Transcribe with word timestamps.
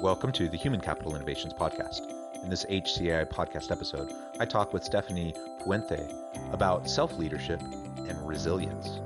Welcome 0.00 0.32
to 0.32 0.48
the 0.48 0.56
Human 0.56 0.80
Capital 0.80 1.14
Innovations 1.14 1.52
Podcast. 1.52 2.10
In 2.42 2.48
this 2.48 2.64
HCI 2.64 3.28
podcast 3.28 3.70
episode, 3.70 4.10
I 4.38 4.46
talk 4.46 4.72
with 4.72 4.82
Stephanie 4.82 5.34
Puente 5.62 6.10
about 6.54 6.88
self 6.88 7.18
leadership 7.18 7.60
and 7.60 8.26
resilience. 8.26 9.00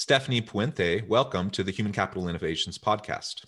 Stephanie 0.00 0.40
Puente, 0.40 1.06
welcome 1.08 1.50
to 1.50 1.62
the 1.62 1.70
Human 1.70 1.92
Capital 1.92 2.26
Innovations 2.26 2.78
Podcast. 2.78 3.44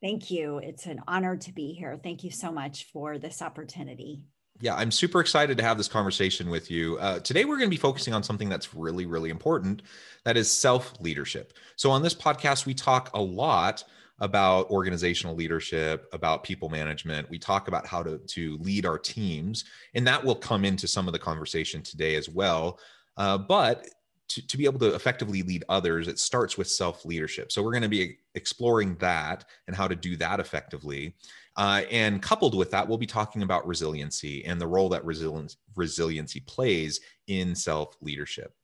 Thank 0.00 0.30
you. 0.30 0.56
It's 0.56 0.86
an 0.86 1.02
honor 1.06 1.36
to 1.36 1.52
be 1.52 1.74
here. 1.74 2.00
Thank 2.02 2.24
you 2.24 2.30
so 2.30 2.50
much 2.50 2.86
for 2.90 3.18
this 3.18 3.42
opportunity. 3.42 4.22
Yeah, 4.62 4.74
I'm 4.74 4.90
super 4.90 5.20
excited 5.20 5.58
to 5.58 5.62
have 5.62 5.76
this 5.76 5.86
conversation 5.86 6.48
with 6.48 6.70
you. 6.70 6.96
Uh, 6.96 7.18
today, 7.18 7.44
we're 7.44 7.58
going 7.58 7.68
to 7.68 7.76
be 7.76 7.76
focusing 7.76 8.14
on 8.14 8.22
something 8.22 8.48
that's 8.48 8.72
really, 8.72 9.04
really 9.04 9.28
important 9.28 9.82
that 10.24 10.38
is 10.38 10.50
self 10.50 10.98
leadership. 10.98 11.52
So, 11.76 11.90
on 11.90 12.00
this 12.00 12.14
podcast, 12.14 12.64
we 12.64 12.72
talk 12.72 13.10
a 13.12 13.20
lot 13.20 13.84
about 14.20 14.70
organizational 14.70 15.36
leadership, 15.36 16.08
about 16.14 16.42
people 16.42 16.70
management. 16.70 17.28
We 17.28 17.38
talk 17.38 17.68
about 17.68 17.86
how 17.86 18.02
to, 18.02 18.16
to 18.16 18.56
lead 18.62 18.86
our 18.86 18.98
teams, 18.98 19.66
and 19.92 20.06
that 20.06 20.24
will 20.24 20.36
come 20.36 20.64
into 20.64 20.88
some 20.88 21.06
of 21.06 21.12
the 21.12 21.18
conversation 21.18 21.82
today 21.82 22.14
as 22.14 22.30
well. 22.30 22.80
Uh, 23.18 23.36
but 23.36 23.86
to, 24.30 24.46
to 24.46 24.56
be 24.56 24.64
able 24.64 24.78
to 24.78 24.94
effectively 24.94 25.42
lead 25.42 25.64
others, 25.68 26.08
it 26.08 26.18
starts 26.18 26.56
with 26.56 26.68
self 26.68 27.04
leadership. 27.04 27.52
So, 27.52 27.62
we're 27.62 27.72
going 27.72 27.82
to 27.82 27.88
be 27.88 28.18
exploring 28.34 28.96
that 28.96 29.44
and 29.66 29.76
how 29.76 29.88
to 29.88 29.96
do 29.96 30.16
that 30.16 30.40
effectively. 30.40 31.14
Uh, 31.56 31.82
and 31.90 32.22
coupled 32.22 32.54
with 32.54 32.70
that, 32.70 32.88
we'll 32.88 32.98
be 32.98 33.06
talking 33.06 33.42
about 33.42 33.66
resiliency 33.66 34.44
and 34.44 34.60
the 34.60 34.66
role 34.66 34.88
that 34.88 35.04
resilience, 35.04 35.56
resiliency 35.76 36.40
plays 36.40 37.00
in 37.26 37.54
self 37.54 37.96
leadership. 38.00 38.54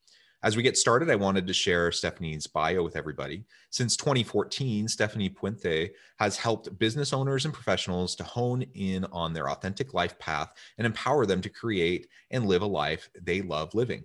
As 0.42 0.56
we 0.56 0.62
get 0.62 0.78
started, 0.78 1.10
I 1.10 1.16
wanted 1.16 1.46
to 1.46 1.52
share 1.52 1.90
Stephanie's 1.90 2.46
bio 2.46 2.82
with 2.84 2.94
everybody. 2.94 3.44
Since 3.70 3.96
2014, 3.96 4.86
Stephanie 4.86 5.30
Puente 5.30 5.90
has 6.20 6.36
helped 6.36 6.78
business 6.78 7.12
owners 7.12 7.46
and 7.46 7.54
professionals 7.54 8.14
to 8.14 8.22
hone 8.22 8.62
in 8.74 9.04
on 9.06 9.32
their 9.32 9.50
authentic 9.50 9.92
life 9.92 10.16
path 10.20 10.52
and 10.78 10.86
empower 10.86 11.26
them 11.26 11.40
to 11.40 11.48
create 11.48 12.06
and 12.30 12.46
live 12.46 12.62
a 12.62 12.66
life 12.66 13.10
they 13.22 13.42
love 13.42 13.74
living. 13.74 14.04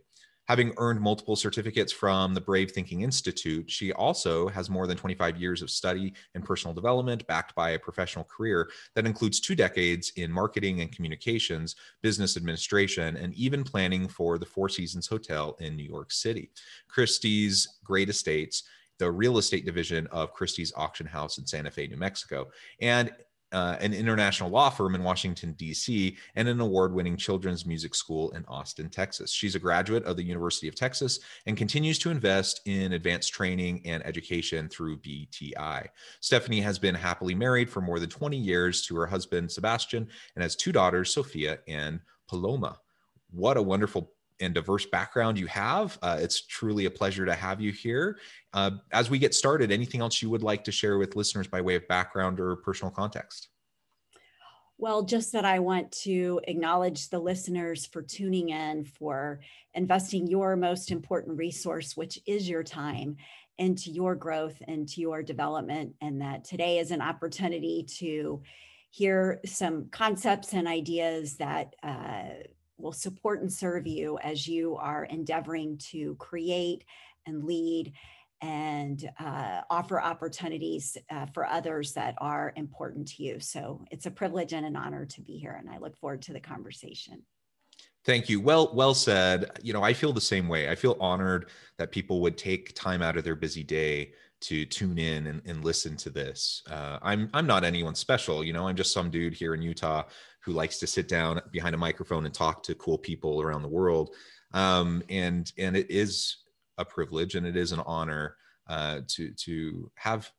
Having 0.52 0.74
earned 0.80 1.00
multiple 1.00 1.38
certificates 1.38 1.94
from 1.94 2.34
the 2.34 2.42
Brave 2.42 2.72
Thinking 2.72 3.04
Institute, 3.04 3.72
she 3.72 3.94
also 3.94 4.50
has 4.50 4.70
more 4.70 4.86
than 4.86 4.98
25 4.98 5.38
years 5.38 5.62
of 5.62 5.70
study 5.70 6.14
and 6.36 6.44
personal 6.44 6.74
development, 6.74 7.26
backed 7.26 7.56
by 7.56 7.70
a 7.70 7.80
professional 7.80 8.26
career 8.26 8.70
that 8.94 9.06
includes 9.06 9.40
two 9.40 9.56
decades 9.56 10.12
in 10.18 10.30
marketing 10.30 10.82
and 10.82 10.92
communications, 10.92 11.78
business 12.02 12.36
administration, 12.36 13.16
and 13.16 13.34
even 13.36 13.64
planning 13.64 14.10
for 14.10 14.38
the 14.38 14.46
Four 14.46 14.68
Seasons 14.68 15.08
Hotel 15.08 15.56
in 15.62 15.78
New 15.78 15.88
York 15.88 16.12
City. 16.12 16.52
Christie's 16.90 17.80
Great 17.86 18.10
Estates 18.10 18.64
the 19.00 19.10
real 19.10 19.40
estate 19.40 19.66
division 19.66 20.06
of 20.12 20.32
Christie's 20.32 20.72
Auction 20.76 21.08
House 21.08 21.40
in 21.40 21.48
Santa 21.48 21.72
Fe, 21.72 21.88
New 21.88 21.98
Mexico. 21.98 22.52
And 22.82 23.10
uh, 23.52 23.78
an 23.80 23.94
international 23.94 24.50
law 24.50 24.70
firm 24.70 24.96
in 24.96 25.04
Washington, 25.04 25.54
D.C., 25.54 26.18
and 26.36 26.48
an 26.48 26.60
award 26.62 26.94
winning 26.94 27.18
children's 27.18 27.66
music 27.66 27.96
school 27.96 28.32
in 28.32 28.46
Austin, 28.48 28.90
Texas. 28.90 29.32
She's 29.32 29.56
a 29.56 29.60
graduate 29.60 30.04
of 30.06 30.18
the 30.18 30.24
University 30.24 30.68
of 30.68 30.76
Texas 30.76 31.20
and 31.46 31.58
continues 31.58 32.00
to 32.00 32.12
invest 32.12 32.62
in 32.66 32.94
advanced 32.94 33.34
training 33.34 33.82
and 33.86 34.06
education 34.06 34.70
through 34.70 35.00
BTI. 35.00 35.88
Stephanie 36.22 36.62
has 36.62 36.80
been 36.80 36.96
happily 36.96 37.36
married 37.36 37.70
for 37.70 37.82
more 37.82 38.00
than 38.00 38.10
20 38.10 38.38
years 38.38 38.86
to 38.86 38.96
her 38.96 39.06
husband, 39.06 39.52
Sebastian, 39.52 40.08
and 40.36 40.44
has 40.44 40.56
two 40.56 40.72
daughters, 40.72 41.14
Sofia 41.14 41.60
and 41.68 42.00
Paloma. 42.28 42.80
What 43.32 43.58
a 43.58 43.62
wonderful 43.62 44.14
and 44.42 44.54
diverse 44.54 44.86
background 44.86 45.40
you 45.40 45.48
have. 45.48 45.98
Uh, 46.02 46.18
it's 46.20 46.46
truly 46.46 46.86
a 46.86 46.92
pleasure 46.92 47.26
to 47.26 47.34
have 47.36 47.62
you 47.62 47.72
here. 47.72 48.18
Uh, 48.54 48.72
as 48.92 49.10
we 49.10 49.20
get 49.20 49.34
started, 49.34 49.72
anything 49.72 50.02
else 50.02 50.22
you 50.22 50.30
would 50.30 50.44
like 50.44 50.64
to 50.64 50.72
share 50.72 50.98
with 50.98 51.16
listeners 51.16 51.48
by 51.48 51.62
way 51.62 51.76
of 51.76 51.88
background 51.88 52.40
or 52.40 52.56
personal 52.58 52.92
context? 52.92 53.50
Well, 54.78 55.04
just 55.04 55.32
that 55.34 55.46
I 55.46 55.60
want 55.60 55.92
to 56.04 56.42
acknowledge 56.46 57.10
the 57.10 57.20
listeners 57.20 57.86
for 57.86 58.02
tuning 58.02 58.50
in, 58.50 58.84
for 58.84 59.40
investing 59.76 60.26
your 60.26 60.56
most 60.56 60.90
important 60.90 61.38
resource, 61.38 61.96
which 61.96 62.20
is 62.26 62.50
your 62.50 62.64
time, 62.64 63.18
into 63.60 63.92
your 63.92 64.16
growth 64.16 64.60
and 64.68 64.90
to 64.90 65.00
your 65.00 65.22
development. 65.22 65.94
And 66.02 66.22
that 66.22 66.46
today 66.46 66.80
is 66.80 66.90
an 66.90 67.00
opportunity 67.00 67.86
to 68.00 68.42
hear 68.90 69.40
some 69.46 69.90
concepts 69.92 70.54
and 70.54 70.68
ideas 70.68 71.38
that 71.38 71.76
uh, 71.84 72.42
will 72.82 72.92
support 72.92 73.42
and 73.42 73.52
serve 73.52 73.88
you 73.88 74.18
as 74.20 74.48
you 74.48 74.76
are 74.78 75.06
endeavoring 75.06 75.78
to 75.92 76.16
create 76.16 76.84
and 77.26 77.44
lead 77.44 77.94
and 78.42 79.10
uh, 79.20 79.62
offer 79.70 80.02
opportunities 80.02 80.98
uh, 81.12 81.28
for 81.28 81.46
others 81.46 81.94
that 81.94 82.16
are 82.18 82.54
important 82.56 83.08
to 83.08 83.24
you. 83.24 83.40
So 83.40 83.86
it's 83.92 84.08
a 84.08 84.12
privilege 84.12 84.54
and 84.54 84.66
an 84.66 84.76
honor 84.76 85.06
to 85.06 85.22
be 85.22 85.38
here, 85.38 85.56
and 85.60 85.70
I 85.70 85.78
look 85.78 85.96
forward 85.98 86.24
to 86.24 86.34
the 86.34 86.40
conversation. 86.40 87.22
Thank 88.04 88.30
you. 88.30 88.42
Well, 88.42 88.74
well 88.74 88.96
said. 88.96 89.60
You 89.62 89.74
know, 89.74 89.84
I 89.84 89.94
feel 89.94 90.12
the 90.12 90.20
same 90.20 90.48
way. 90.48 90.70
I 90.70 90.76
feel 90.76 90.98
honored 91.00 91.50
that 91.78 91.92
people 91.92 92.20
would 92.22 92.36
take 92.36 92.74
time 92.74 93.04
out 93.04 93.16
of 93.16 93.24
their 93.24 93.36
busy 93.36 93.64
day 93.64 94.14
to 94.42 94.66
tune 94.66 94.98
in 94.98 95.28
and, 95.28 95.42
and 95.46 95.64
listen 95.64 95.96
to 95.98 96.10
this. 96.10 96.64
Uh, 96.68 96.98
I'm 97.04 97.30
I'm 97.32 97.46
not 97.46 97.64
anyone 97.64 97.94
special, 97.94 98.44
you 98.44 98.54
know. 98.54 98.68
I'm 98.68 98.76
just 98.76 98.92
some 98.92 99.12
dude 99.12 99.36
here 99.36 99.54
in 99.54 99.62
Utah 99.62 100.04
who 100.44 100.54
likes 100.54 100.80
to 100.80 100.88
sit 100.88 101.08
down 101.08 101.42
behind 101.52 101.76
a 101.76 101.78
microphone 101.78 102.26
and 102.26 102.34
talk 102.34 102.64
to 102.64 102.76
cool 102.76 102.98
people 102.98 103.42
around 103.42 103.62
the 103.62 103.68
world. 103.68 104.16
Um, 104.54 105.04
and 105.10 105.52
and 105.58 105.78
it 105.78 105.90
is 105.90 106.38
a 106.78 106.86
privilege 106.86 107.36
and 107.36 107.46
it 107.46 107.56
is 107.56 107.72
an 107.72 107.82
honor 107.86 108.36
uh, 108.68 109.02
to 109.08 109.32
to 109.32 109.92
have 109.96 110.30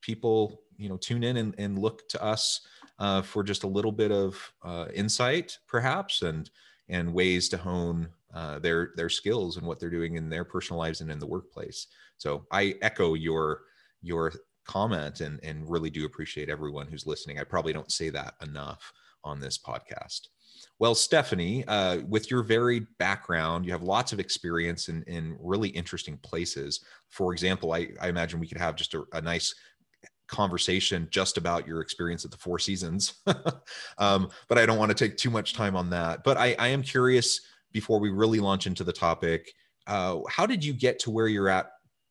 people 0.00 0.62
you 0.76 0.88
know 0.88 0.96
tune 0.96 1.22
in 1.22 1.36
and, 1.36 1.54
and 1.58 1.78
look 1.78 2.08
to 2.08 2.22
us 2.22 2.62
uh, 2.98 3.22
for 3.22 3.42
just 3.42 3.64
a 3.64 3.68
little 3.68 3.92
bit 3.92 4.10
of 4.10 4.52
uh, 4.64 4.86
insight 4.94 5.58
perhaps 5.68 6.22
and 6.22 6.50
and 6.88 7.12
ways 7.12 7.48
to 7.48 7.56
hone 7.56 8.08
uh, 8.34 8.58
their 8.58 8.92
their 8.96 9.08
skills 9.08 9.56
and 9.56 9.66
what 9.66 9.78
they're 9.78 9.90
doing 9.90 10.16
in 10.16 10.28
their 10.28 10.44
personal 10.44 10.78
lives 10.78 11.00
and 11.00 11.10
in 11.10 11.18
the 11.18 11.26
workplace. 11.26 11.86
So 12.16 12.46
i 12.50 12.74
echo 12.82 13.14
your 13.14 13.62
your 14.02 14.32
comment 14.64 15.20
and 15.20 15.40
and 15.42 15.68
really 15.68 15.90
do 15.90 16.04
appreciate 16.04 16.48
everyone 16.48 16.86
who's 16.86 17.06
listening. 17.06 17.38
I 17.38 17.44
probably 17.44 17.72
don't 17.72 17.92
say 17.92 18.10
that 18.10 18.34
enough 18.42 18.92
on 19.24 19.40
this 19.40 19.58
podcast 19.58 20.28
well, 20.80 20.94
Stephanie, 20.94 21.64
uh, 21.66 21.98
with 22.08 22.30
your 22.30 22.42
varied 22.42 22.86
background, 22.98 23.66
you 23.66 23.72
have 23.72 23.82
lots 23.82 24.12
of 24.14 24.18
experience 24.18 24.88
in, 24.88 25.02
in 25.02 25.36
really 25.38 25.68
interesting 25.68 26.16
places. 26.18 26.80
For 27.10 27.32
example, 27.32 27.72
I, 27.72 27.88
I 28.00 28.08
imagine 28.08 28.40
we 28.40 28.46
could 28.46 28.58
have 28.58 28.76
just 28.76 28.94
a, 28.94 29.04
a 29.12 29.20
nice 29.20 29.54
conversation 30.26 31.06
just 31.10 31.36
about 31.36 31.66
your 31.66 31.82
experience 31.82 32.24
at 32.24 32.30
the 32.30 32.38
Four 32.38 32.58
Seasons. 32.58 33.20
um, 33.98 34.30
but 34.48 34.56
I 34.56 34.64
don't 34.64 34.78
want 34.78 34.90
to 34.90 34.94
take 34.94 35.18
too 35.18 35.30
much 35.30 35.52
time 35.52 35.76
on 35.76 35.90
that. 35.90 36.24
But 36.24 36.38
I, 36.38 36.56
I 36.58 36.68
am 36.68 36.82
curious 36.82 37.42
before 37.72 38.00
we 38.00 38.10
really 38.10 38.40
launch 38.40 38.66
into 38.66 38.82
the 38.82 38.92
topic, 38.92 39.52
uh, 39.86 40.20
how 40.30 40.46
did 40.46 40.64
you 40.64 40.72
get 40.72 40.98
to 41.00 41.10
where 41.10 41.28
you're 41.28 41.50
at 41.50 41.70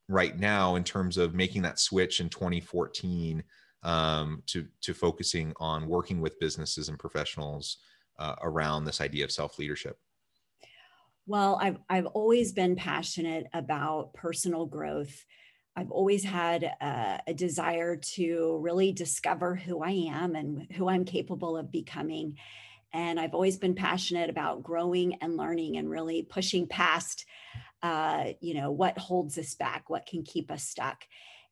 right 0.09 0.37
now 0.37 0.75
in 0.75 0.83
terms 0.83 1.17
of 1.17 1.33
making 1.33 1.63
that 1.63 1.79
switch 1.79 2.19
in 2.19 2.29
2014 2.29 3.43
um, 3.83 4.43
to, 4.47 4.67
to 4.81 4.93
focusing 4.93 5.53
on 5.57 5.87
working 5.87 6.21
with 6.21 6.39
businesses 6.39 6.89
and 6.89 6.99
professionals 6.99 7.77
uh, 8.17 8.35
around 8.41 8.85
this 8.85 9.01
idea 9.01 9.23
of 9.23 9.31
self 9.31 9.57
leadership? 9.57 9.97
Well, 11.25 11.59
I've, 11.61 11.77
I've 11.89 12.07
always 12.07 12.53
been 12.53 12.75
passionate 12.75 13.47
about 13.53 14.13
personal 14.13 14.65
growth. 14.65 15.25
I've 15.75 15.91
always 15.91 16.23
had 16.23 16.63
a, 16.63 17.21
a, 17.27 17.33
desire 17.33 17.95
to 18.15 18.57
really 18.61 18.91
discover 18.91 19.55
who 19.55 19.83
I 19.83 19.91
am 19.91 20.35
and 20.35 20.67
who 20.73 20.89
I'm 20.89 21.05
capable 21.05 21.55
of 21.55 21.71
becoming. 21.71 22.35
And 22.91 23.19
I've 23.19 23.35
always 23.35 23.57
been 23.57 23.75
passionate 23.75 24.29
about 24.29 24.63
growing 24.63 25.15
and 25.21 25.37
learning 25.37 25.77
and 25.77 25.89
really 25.89 26.23
pushing 26.23 26.67
past, 26.67 27.25
uh, 27.83 28.29
you 28.41 28.55
know, 28.55 28.71
what 28.71 28.97
holds 28.97 29.37
us 29.37 29.53
back, 29.53 29.89
what 29.89 30.07
can 30.07 30.23
keep 30.23 30.49
us 30.49 30.63
stuck. 30.63 31.03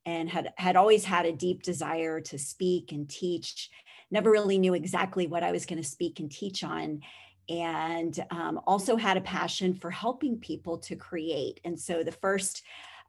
And 0.07 0.27
had, 0.27 0.53
had 0.57 0.75
always 0.75 1.05
had 1.05 1.27
a 1.27 1.31
deep 1.31 1.61
desire 1.61 2.19
to 2.21 2.39
speak 2.39 2.91
and 2.91 3.07
teach. 3.07 3.69
Never 4.09 4.31
really 4.31 4.57
knew 4.57 4.73
exactly 4.73 5.27
what 5.27 5.43
I 5.43 5.51
was 5.51 5.65
going 5.67 5.81
to 5.83 5.87
speak 5.87 6.19
and 6.19 6.31
teach 6.31 6.63
on 6.63 7.01
and 7.49 8.25
um, 8.31 8.59
also 8.67 8.95
had 8.95 9.17
a 9.17 9.21
passion 9.21 9.73
for 9.73 9.89
helping 9.89 10.37
people 10.37 10.77
to 10.79 10.95
create. 10.95 11.59
And 11.63 11.79
so 11.79 12.03
the 12.03 12.11
first 12.11 12.63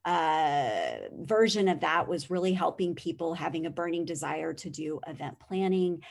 uh, 0.05 0.93
version 1.21 1.69
of 1.69 1.81
that 1.81 2.07
was 2.07 2.31
really 2.31 2.53
helping 2.53 2.95
people 2.95 3.35
having 3.35 3.67
a 3.67 3.71
burning 3.71 4.05
desire 4.05 4.55
to 4.55 4.71
do 4.71 5.01
event 5.07 5.39
planning, 5.41 6.03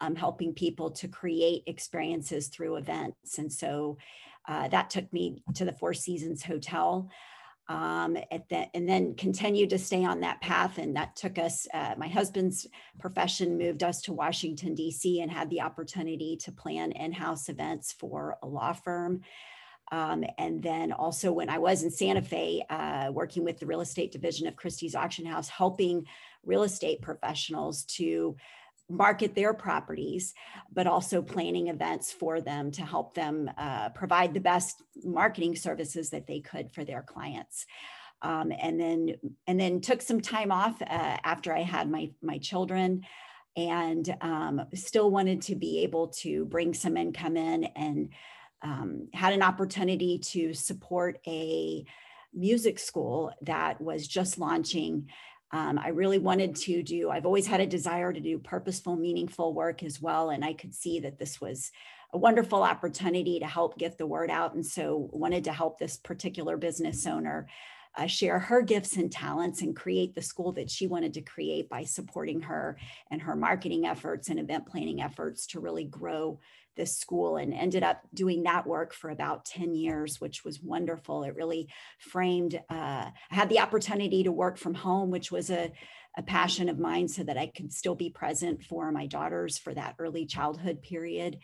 um, 0.00 0.16
helping 0.16 0.52
people 0.52 0.90
to 0.90 1.08
create 1.08 1.62
experiences 1.66 2.48
through 2.48 2.76
events. 2.76 3.38
And 3.38 3.52
so 3.52 3.98
uh, 4.48 4.68
that 4.68 4.90
took 4.90 5.10
me 5.12 5.42
to 5.54 5.64
the 5.64 5.72
Four 5.72 5.94
Seasons 5.94 6.42
Hotel. 6.42 7.08
Um, 7.68 8.16
at 8.30 8.48
the, 8.48 8.68
and 8.76 8.88
then 8.88 9.16
continued 9.16 9.70
to 9.70 9.78
stay 9.78 10.04
on 10.04 10.20
that 10.20 10.40
path. 10.40 10.78
And 10.78 10.94
that 10.94 11.16
took 11.16 11.36
us, 11.36 11.66
uh, 11.74 11.94
my 11.98 12.06
husband's 12.06 12.68
profession 13.00 13.58
moved 13.58 13.82
us 13.82 14.02
to 14.02 14.12
Washington, 14.12 14.76
D.C., 14.76 15.20
and 15.20 15.32
had 15.32 15.50
the 15.50 15.62
opportunity 15.62 16.36
to 16.44 16.52
plan 16.52 16.92
in 16.92 17.10
house 17.10 17.48
events 17.48 17.92
for 17.92 18.38
a 18.40 18.46
law 18.46 18.72
firm. 18.72 19.22
Um, 19.92 20.24
and 20.38 20.62
then 20.62 20.92
also 20.92 21.32
when 21.32 21.48
I 21.48 21.58
was 21.58 21.82
in 21.82 21.90
Santa 21.90 22.22
Fe, 22.22 22.64
uh, 22.68 23.10
working 23.12 23.44
with 23.44 23.58
the 23.58 23.66
real 23.66 23.80
estate 23.80 24.12
division 24.12 24.46
of 24.46 24.56
Christie's 24.56 24.94
Auction 24.94 25.24
House, 25.24 25.48
helping 25.48 26.06
real 26.44 26.64
estate 26.64 27.02
professionals 27.02 27.84
to 27.84 28.36
market 28.88 29.34
their 29.34 29.52
properties, 29.52 30.34
but 30.72 30.86
also 30.86 31.22
planning 31.22 31.68
events 31.68 32.12
for 32.12 32.40
them 32.40 32.70
to 32.72 32.82
help 32.84 33.14
them 33.14 33.50
uh, 33.58 33.88
provide 33.90 34.32
the 34.32 34.40
best 34.40 34.82
marketing 35.02 35.56
services 35.56 36.10
that 36.10 36.26
they 36.26 36.40
could 36.40 36.72
for 36.72 36.84
their 36.84 37.02
clients. 37.02 37.66
Um, 38.22 38.50
and 38.58 38.80
then 38.80 39.14
and 39.46 39.60
then 39.60 39.80
took 39.80 40.00
some 40.00 40.20
time 40.20 40.50
off 40.50 40.80
uh, 40.80 41.16
after 41.22 41.52
I 41.52 41.62
had 41.62 41.90
my 41.90 42.10
my 42.22 42.38
children 42.38 43.04
and 43.56 44.14
um, 44.20 44.62
still 44.74 45.10
wanted 45.10 45.42
to 45.42 45.54
be 45.54 45.80
able 45.80 46.08
to 46.08 46.44
bring 46.46 46.74
some 46.74 46.96
income 46.96 47.36
in 47.36 47.64
and 47.76 48.10
um, 48.62 49.08
had 49.12 49.32
an 49.32 49.42
opportunity 49.42 50.18
to 50.18 50.52
support 50.54 51.18
a 51.26 51.84
music 52.34 52.78
school 52.78 53.32
that 53.42 53.80
was 53.80 54.06
just 54.06 54.38
launching. 54.38 55.08
Um, 55.52 55.78
I 55.78 55.88
really 55.88 56.18
wanted 56.18 56.56
to 56.56 56.82
do, 56.82 57.10
I've 57.10 57.26
always 57.26 57.46
had 57.46 57.60
a 57.60 57.66
desire 57.66 58.12
to 58.12 58.20
do 58.20 58.38
purposeful, 58.38 58.96
meaningful 58.96 59.54
work 59.54 59.82
as 59.82 60.00
well. 60.00 60.30
And 60.30 60.44
I 60.44 60.52
could 60.52 60.74
see 60.74 61.00
that 61.00 61.18
this 61.18 61.40
was 61.40 61.70
a 62.12 62.18
wonderful 62.18 62.62
opportunity 62.62 63.38
to 63.40 63.46
help 63.46 63.78
get 63.78 63.98
the 63.98 64.06
word 64.06 64.30
out. 64.30 64.54
And 64.54 64.64
so 64.64 65.08
wanted 65.12 65.44
to 65.44 65.52
help 65.52 65.78
this 65.78 65.96
particular 65.96 66.56
business 66.56 67.06
owner 67.06 67.46
uh, 67.96 68.06
share 68.06 68.38
her 68.38 68.60
gifts 68.60 68.96
and 68.96 69.10
talents 69.10 69.62
and 69.62 69.74
create 69.74 70.14
the 70.14 70.22
school 70.22 70.52
that 70.52 70.70
she 70.70 70.86
wanted 70.86 71.14
to 71.14 71.22
create 71.22 71.68
by 71.68 71.82
supporting 71.82 72.40
her 72.42 72.76
and 73.10 73.22
her 73.22 73.34
marketing 73.34 73.86
efforts 73.86 74.28
and 74.28 74.38
event 74.38 74.66
planning 74.66 75.00
efforts 75.00 75.46
to 75.46 75.60
really 75.60 75.84
grow 75.84 76.38
this 76.76 76.96
school 76.96 77.36
and 77.36 77.52
ended 77.52 77.82
up 77.82 78.02
doing 78.14 78.42
that 78.44 78.66
work 78.66 78.92
for 78.92 79.10
about 79.10 79.44
10 79.44 79.74
years, 79.74 80.20
which 80.20 80.44
was 80.44 80.60
wonderful. 80.62 81.24
It 81.24 81.34
really 81.34 81.68
framed, 81.98 82.54
uh, 82.70 83.10
I 83.10 83.12
had 83.30 83.48
the 83.48 83.60
opportunity 83.60 84.24
to 84.24 84.32
work 84.32 84.58
from 84.58 84.74
home, 84.74 85.10
which 85.10 85.32
was 85.32 85.50
a, 85.50 85.72
a 86.16 86.22
passion 86.22 86.68
of 86.68 86.78
mine 86.78 87.08
so 87.08 87.22
that 87.24 87.38
I 87.38 87.46
could 87.48 87.72
still 87.72 87.94
be 87.94 88.10
present 88.10 88.62
for 88.62 88.90
my 88.92 89.06
daughters 89.06 89.58
for 89.58 89.74
that 89.74 89.96
early 89.98 90.26
childhood 90.26 90.82
period. 90.82 91.38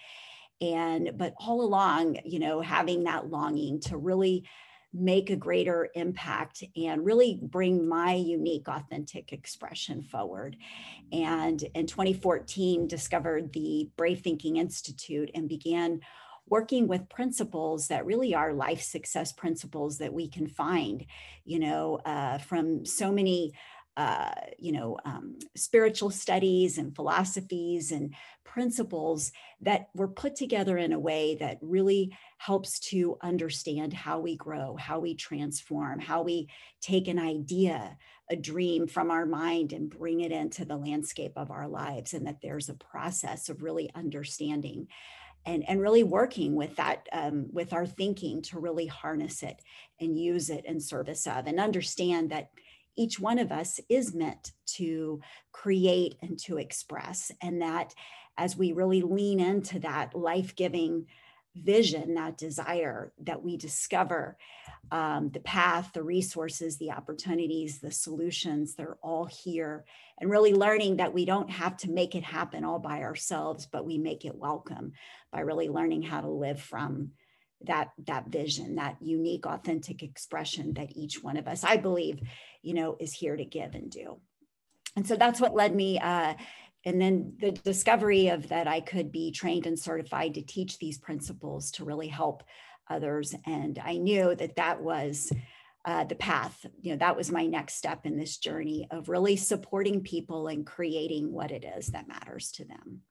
And, 0.61 1.13
but 1.17 1.35
all 1.39 1.63
along, 1.63 2.19
you 2.25 2.39
know, 2.39 2.61
having 2.61 3.05
that 3.05 3.29
longing 3.29 3.81
to 3.83 3.97
really 3.97 4.45
make 4.93 5.31
a 5.31 5.37
greater 5.37 5.89
impact 5.95 6.63
and 6.77 7.05
really 7.05 7.39
bring 7.43 7.89
my 7.89 8.15
unique 8.15 8.69
authentic 8.69 9.33
expression 9.33 10.03
forward. 10.03 10.57
And 11.13 11.63
in 11.75 11.87
2014 11.87 12.87
discovered 12.87 13.53
the 13.53 13.91
brave 13.97 14.21
thinking 14.21 14.57
institute 14.57 15.31
and 15.35 15.49
began 15.49 16.01
working 16.49 16.89
with 16.89 17.09
principles 17.09 17.89
that 17.89 18.05
really 18.05 18.35
are 18.35 18.53
life 18.53 18.83
success 18.83 19.33
principles 19.33 19.99
that 19.99 20.13
we 20.13 20.29
can 20.29 20.47
find 20.47 21.07
you 21.45 21.59
know 21.59 22.01
uh, 22.05 22.37
from 22.39 22.85
so 22.85 23.13
many 23.13 23.53
uh, 23.97 24.31
you 24.59 24.73
know, 24.73 24.97
um, 25.05 25.39
spiritual 25.55 26.11
studies 26.11 26.79
and 26.79 26.97
philosophies 26.97 27.93
and 27.93 28.15
principles 28.43 29.33
that 29.61 29.89
were 29.95 30.09
put 30.09 30.35
together 30.35 30.79
in 30.79 30.93
a 30.93 30.99
way 30.99 31.37
that 31.37 31.59
really 31.61 32.17
helps 32.39 32.79
to 32.79 33.19
understand 33.23 33.93
how 33.93 34.19
we 34.19 34.35
grow, 34.35 34.77
how 34.77 34.99
we 34.99 35.15
transform, 35.15 35.99
how 35.99 36.23
we 36.23 36.49
take 36.81 37.07
an 37.07 37.19
idea, 37.19 37.97
a 38.31 38.37
dream 38.37 38.87
from 38.87 39.11
our 39.11 39.27
mind 39.27 39.73
and 39.75 39.91
bring 39.91 40.21
it 40.21 40.33
into 40.33 40.65
the 40.65 40.77
landscape 40.77 41.33
of 41.37 41.51
our 41.51 41.69
lives, 41.69 42.15
and 42.15 42.27
that 42.27 42.41
there's 42.43 42.71
a 42.71 42.75
process 42.75 43.49
of 43.49 43.63
really 43.63 43.91
understanding. 43.95 44.89
And, 45.45 45.69
and 45.69 45.81
really 45.81 46.05
working 46.05 46.55
with 46.55 46.77
that 46.77 47.09
um, 47.11 47.49
with 47.53 47.73
our 47.73 47.85
thinking 47.85 48.43
to 48.43 48.61
really 48.61 48.87
harness 48.87 49.43
it 49.43 49.61
and 50.01 50.17
use 50.17 50.51
it 50.51 50.65
in 50.67 50.79
service 50.79 51.27
of 51.27 51.49
and 51.49 51.59
understand 51.59 52.31
that 52.31 52.51
each 52.97 53.19
one 53.19 53.39
of 53.39 53.53
us 53.53 53.81
is 53.89 54.15
meant 54.15 54.53
to 54.67 55.21
create 55.53 56.17
and 56.23 56.39
to 56.41 56.59
express. 56.59 57.31
And 57.41 57.63
that 57.63 57.95
as 58.37 58.57
we 58.57 58.73
really 58.73 59.03
lean 59.03 59.41
into 59.41 59.79
that 59.81 60.15
life 60.15 60.55
giving 60.57 61.07
vision, 61.55 62.15
that 62.15 62.39
desire 62.39 63.13
that 63.23 63.43
we 63.43 63.57
discover 63.57 64.39
um, 64.91 65.31
the 65.31 65.41
path, 65.41 65.91
the 65.93 66.03
resources, 66.03 66.79
the 66.79 66.91
opportunities, 66.91 67.79
the 67.79 67.91
solutions, 67.91 68.75
they're 68.75 68.97
all 69.03 69.27
here. 69.27 69.85
And 70.19 70.31
really 70.31 70.55
learning 70.55 70.97
that 70.97 71.13
we 71.13 71.25
don't 71.25 71.51
have 71.51 71.77
to 71.79 71.91
make 71.91 72.15
it 72.15 72.25
happen 72.25 72.65
all 72.65 72.79
by 72.79 73.03
ourselves, 73.03 73.67
but 73.67 73.85
we 73.85 73.99
make 73.99 74.25
it 74.25 74.35
welcome 74.35 74.93
by 75.31 75.41
really 75.41 75.69
learning 75.69 76.03
how 76.03 76.23
to 76.23 76.29
live 76.29 76.61
from 76.61 77.13
that 77.67 77.91
that 78.07 78.29
vision 78.29 78.77
that 78.77 78.97
unique 79.01 79.47
authentic 79.47 80.03
expression 80.03 80.73
that 80.75 80.97
each 80.97 81.23
one 81.23 81.37
of 81.37 81.47
us 81.47 81.65
i 81.65 81.77
believe 81.77 82.21
you 82.63 82.75
know 82.75 82.97
is 82.99 83.13
here 83.13 83.37
to 83.37 83.45
give 83.45 83.75
and 83.75 83.91
do. 83.91 84.19
And 84.97 85.07
so 85.07 85.17
that's 85.17 85.41
what 85.41 85.55
led 85.55 85.75
me 85.75 85.99
uh, 85.99 86.35
and 86.85 87.01
then 87.01 87.35
the 87.41 87.53
discovery 87.53 88.29
of 88.29 88.49
that 88.49 88.67
i 88.67 88.81
could 88.81 89.13
be 89.13 89.31
trained 89.31 89.67
and 89.67 89.79
certified 89.79 90.35
to 90.35 90.43
teach 90.43 90.79
these 90.79 90.99
principles 90.99 91.71
to 91.73 91.85
really 91.85 92.09
help 92.09 92.43
others. 92.89 93.35
And 93.47 93.81
i 93.85 93.97
knew 93.97 94.35
that 94.35 94.57
that 94.57 94.83
was 94.83 95.33
uh, 95.85 96.05
the 96.05 96.15
path 96.15 96.65
you 96.81 96.93
know 96.93 96.99
that 96.99 97.17
was 97.17 97.33
my 97.33 97.45
next 97.47 97.75
step 97.75 98.07
in 98.07 98.17
this 98.17 98.37
journey 98.37 98.87
of 98.93 99.09
really 99.09 99.37
supporting 99.37 100.01
people 100.01 100.47
and 100.47 100.65
creating 100.65 101.33
what 101.33 101.51
it 101.51 101.65
is 101.77 101.89
that 101.89 102.07
matters 102.07 102.53
to 102.53 102.65
them. 102.65 103.03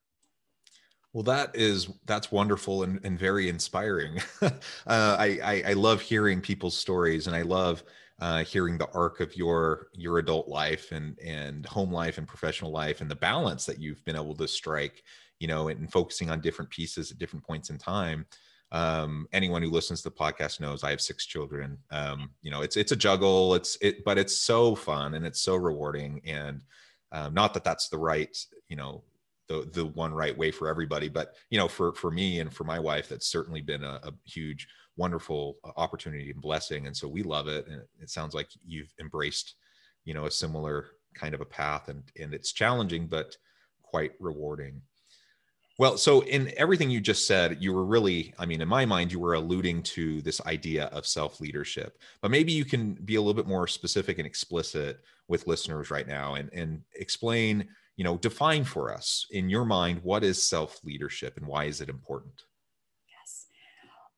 Well, 1.13 1.23
that 1.23 1.53
is 1.55 1.89
that's 2.05 2.31
wonderful 2.31 2.83
and, 2.83 3.03
and 3.03 3.19
very 3.19 3.49
inspiring. 3.49 4.19
uh, 4.41 4.49
I, 4.87 5.39
I, 5.43 5.63
I 5.67 5.73
love 5.73 5.99
hearing 5.99 6.39
people's 6.39 6.77
stories, 6.77 7.27
and 7.27 7.35
I 7.35 7.41
love 7.41 7.83
uh, 8.21 8.43
hearing 8.43 8.77
the 8.77 8.89
arc 8.93 9.19
of 9.19 9.35
your 9.35 9.87
your 9.93 10.19
adult 10.19 10.47
life 10.47 10.91
and 10.91 11.19
and 11.19 11.65
home 11.65 11.91
life 11.91 12.17
and 12.17 12.27
professional 12.27 12.71
life, 12.71 13.01
and 13.01 13.11
the 13.11 13.15
balance 13.15 13.65
that 13.65 13.79
you've 13.79 14.03
been 14.05 14.15
able 14.15 14.35
to 14.35 14.47
strike. 14.47 15.03
You 15.39 15.47
know, 15.47 15.69
and 15.69 15.91
focusing 15.91 16.29
on 16.29 16.39
different 16.39 16.69
pieces 16.69 17.09
at 17.09 17.17
different 17.17 17.45
points 17.45 17.71
in 17.71 17.79
time. 17.79 18.27
Um, 18.71 19.27
anyone 19.33 19.63
who 19.63 19.71
listens 19.71 20.03
to 20.03 20.09
the 20.09 20.15
podcast 20.15 20.59
knows 20.59 20.83
I 20.83 20.91
have 20.91 21.01
six 21.01 21.25
children. 21.25 21.79
Um, 21.89 22.29
you 22.43 22.51
know, 22.51 22.61
it's 22.61 22.77
it's 22.77 22.91
a 22.91 22.95
juggle. 22.95 23.55
It's 23.55 23.75
it, 23.81 24.03
but 24.05 24.19
it's 24.19 24.37
so 24.37 24.75
fun 24.75 25.15
and 25.15 25.25
it's 25.25 25.41
so 25.41 25.55
rewarding. 25.55 26.21
And 26.25 26.61
um, 27.11 27.33
not 27.33 27.53
that 27.53 27.63
that's 27.63 27.89
the 27.89 27.97
right 27.97 28.37
you 28.71 28.75
know 28.77 29.03
the 29.47 29.69
the 29.73 29.85
one 29.85 30.13
right 30.13 30.35
way 30.37 30.49
for 30.49 30.69
everybody 30.69 31.09
but 31.09 31.35
you 31.49 31.57
know 31.59 31.67
for 31.67 31.93
for 31.93 32.09
me 32.09 32.39
and 32.39 32.53
for 32.53 32.63
my 32.63 32.79
wife 32.79 33.09
that's 33.09 33.27
certainly 33.27 33.61
been 33.61 33.83
a, 33.83 33.99
a 34.03 34.13
huge 34.25 34.67
wonderful 35.01 35.57
uh, 35.63 35.71
opportunity 35.77 36.29
and 36.29 36.41
blessing 36.41 36.85
and 36.85 36.95
so 36.95 37.07
we 37.07 37.23
love 37.23 37.47
it 37.47 37.65
and 37.67 37.81
it 37.99 38.09
sounds 38.09 38.35
like 38.35 38.49
you've 38.63 38.93
embraced 38.99 39.55
you 40.05 40.13
know 40.13 40.25
a 40.27 40.31
similar 40.31 40.77
kind 41.15 41.33
of 41.33 41.41
a 41.41 41.45
path 41.45 41.89
and 41.89 42.03
and 42.19 42.33
it's 42.33 42.51
challenging 42.51 43.07
but 43.07 43.35
quite 43.81 44.11
rewarding. 44.19 44.81
Well 45.79 45.97
so 45.97 46.21
in 46.21 46.53
everything 46.57 46.91
you 46.91 47.01
just 47.01 47.25
said 47.25 47.57
you 47.59 47.73
were 47.73 47.85
really 47.85 48.33
i 48.37 48.45
mean 48.45 48.61
in 48.61 48.67
my 48.67 48.85
mind 48.85 49.11
you 49.11 49.19
were 49.19 49.33
alluding 49.33 49.81
to 49.95 50.21
this 50.21 50.39
idea 50.41 50.85
of 50.97 51.07
self 51.07 51.41
leadership 51.41 51.97
but 52.21 52.29
maybe 52.29 52.51
you 52.51 52.65
can 52.65 52.93
be 52.93 53.15
a 53.15 53.21
little 53.21 53.41
bit 53.41 53.47
more 53.47 53.67
specific 53.67 54.19
and 54.19 54.27
explicit 54.27 54.99
with 55.27 55.47
listeners 55.47 55.89
right 55.89 56.07
now 56.07 56.35
and 56.35 56.49
and 56.53 56.81
explain 57.05 57.67
you 57.97 58.03
know 58.03 58.17
define 58.17 58.63
for 58.63 58.93
us 58.93 59.25
in 59.31 59.49
your 59.49 59.65
mind 59.65 59.99
what 60.03 60.23
is 60.23 60.49
self 60.55 60.79
leadership 60.83 61.37
and 61.37 61.47
why 61.47 61.63
is 61.65 61.81
it 61.81 61.89
important 61.89 62.43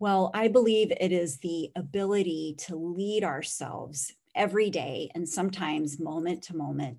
well 0.04 0.30
i 0.34 0.48
believe 0.48 0.92
it 0.92 1.12
is 1.12 1.38
the 1.38 1.72
ability 1.76 2.56
to 2.58 2.76
lead 2.76 3.24
ourselves 3.24 4.12
every 4.36 4.70
day 4.70 5.10
and 5.16 5.28
sometimes 5.28 6.00
moment 6.00 6.44
to 6.44 6.56
moment 6.56 6.98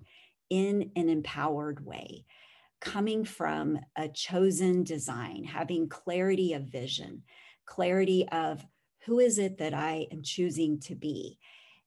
in 0.49 0.91
an 0.95 1.09
empowered 1.09 1.85
way 1.85 2.25
coming 2.85 3.25
from 3.25 3.79
a 3.95 4.07
chosen 4.07 4.83
design, 4.83 5.43
having 5.43 5.89
clarity 5.89 6.53
of 6.53 6.63
vision, 6.63 7.23
clarity 7.65 8.27
of 8.29 8.63
who 9.05 9.19
is 9.19 9.37
it 9.39 9.57
that 9.57 9.73
I 9.73 10.07
am 10.11 10.21
choosing 10.21 10.79
to 10.81 10.95
be, 10.95 11.39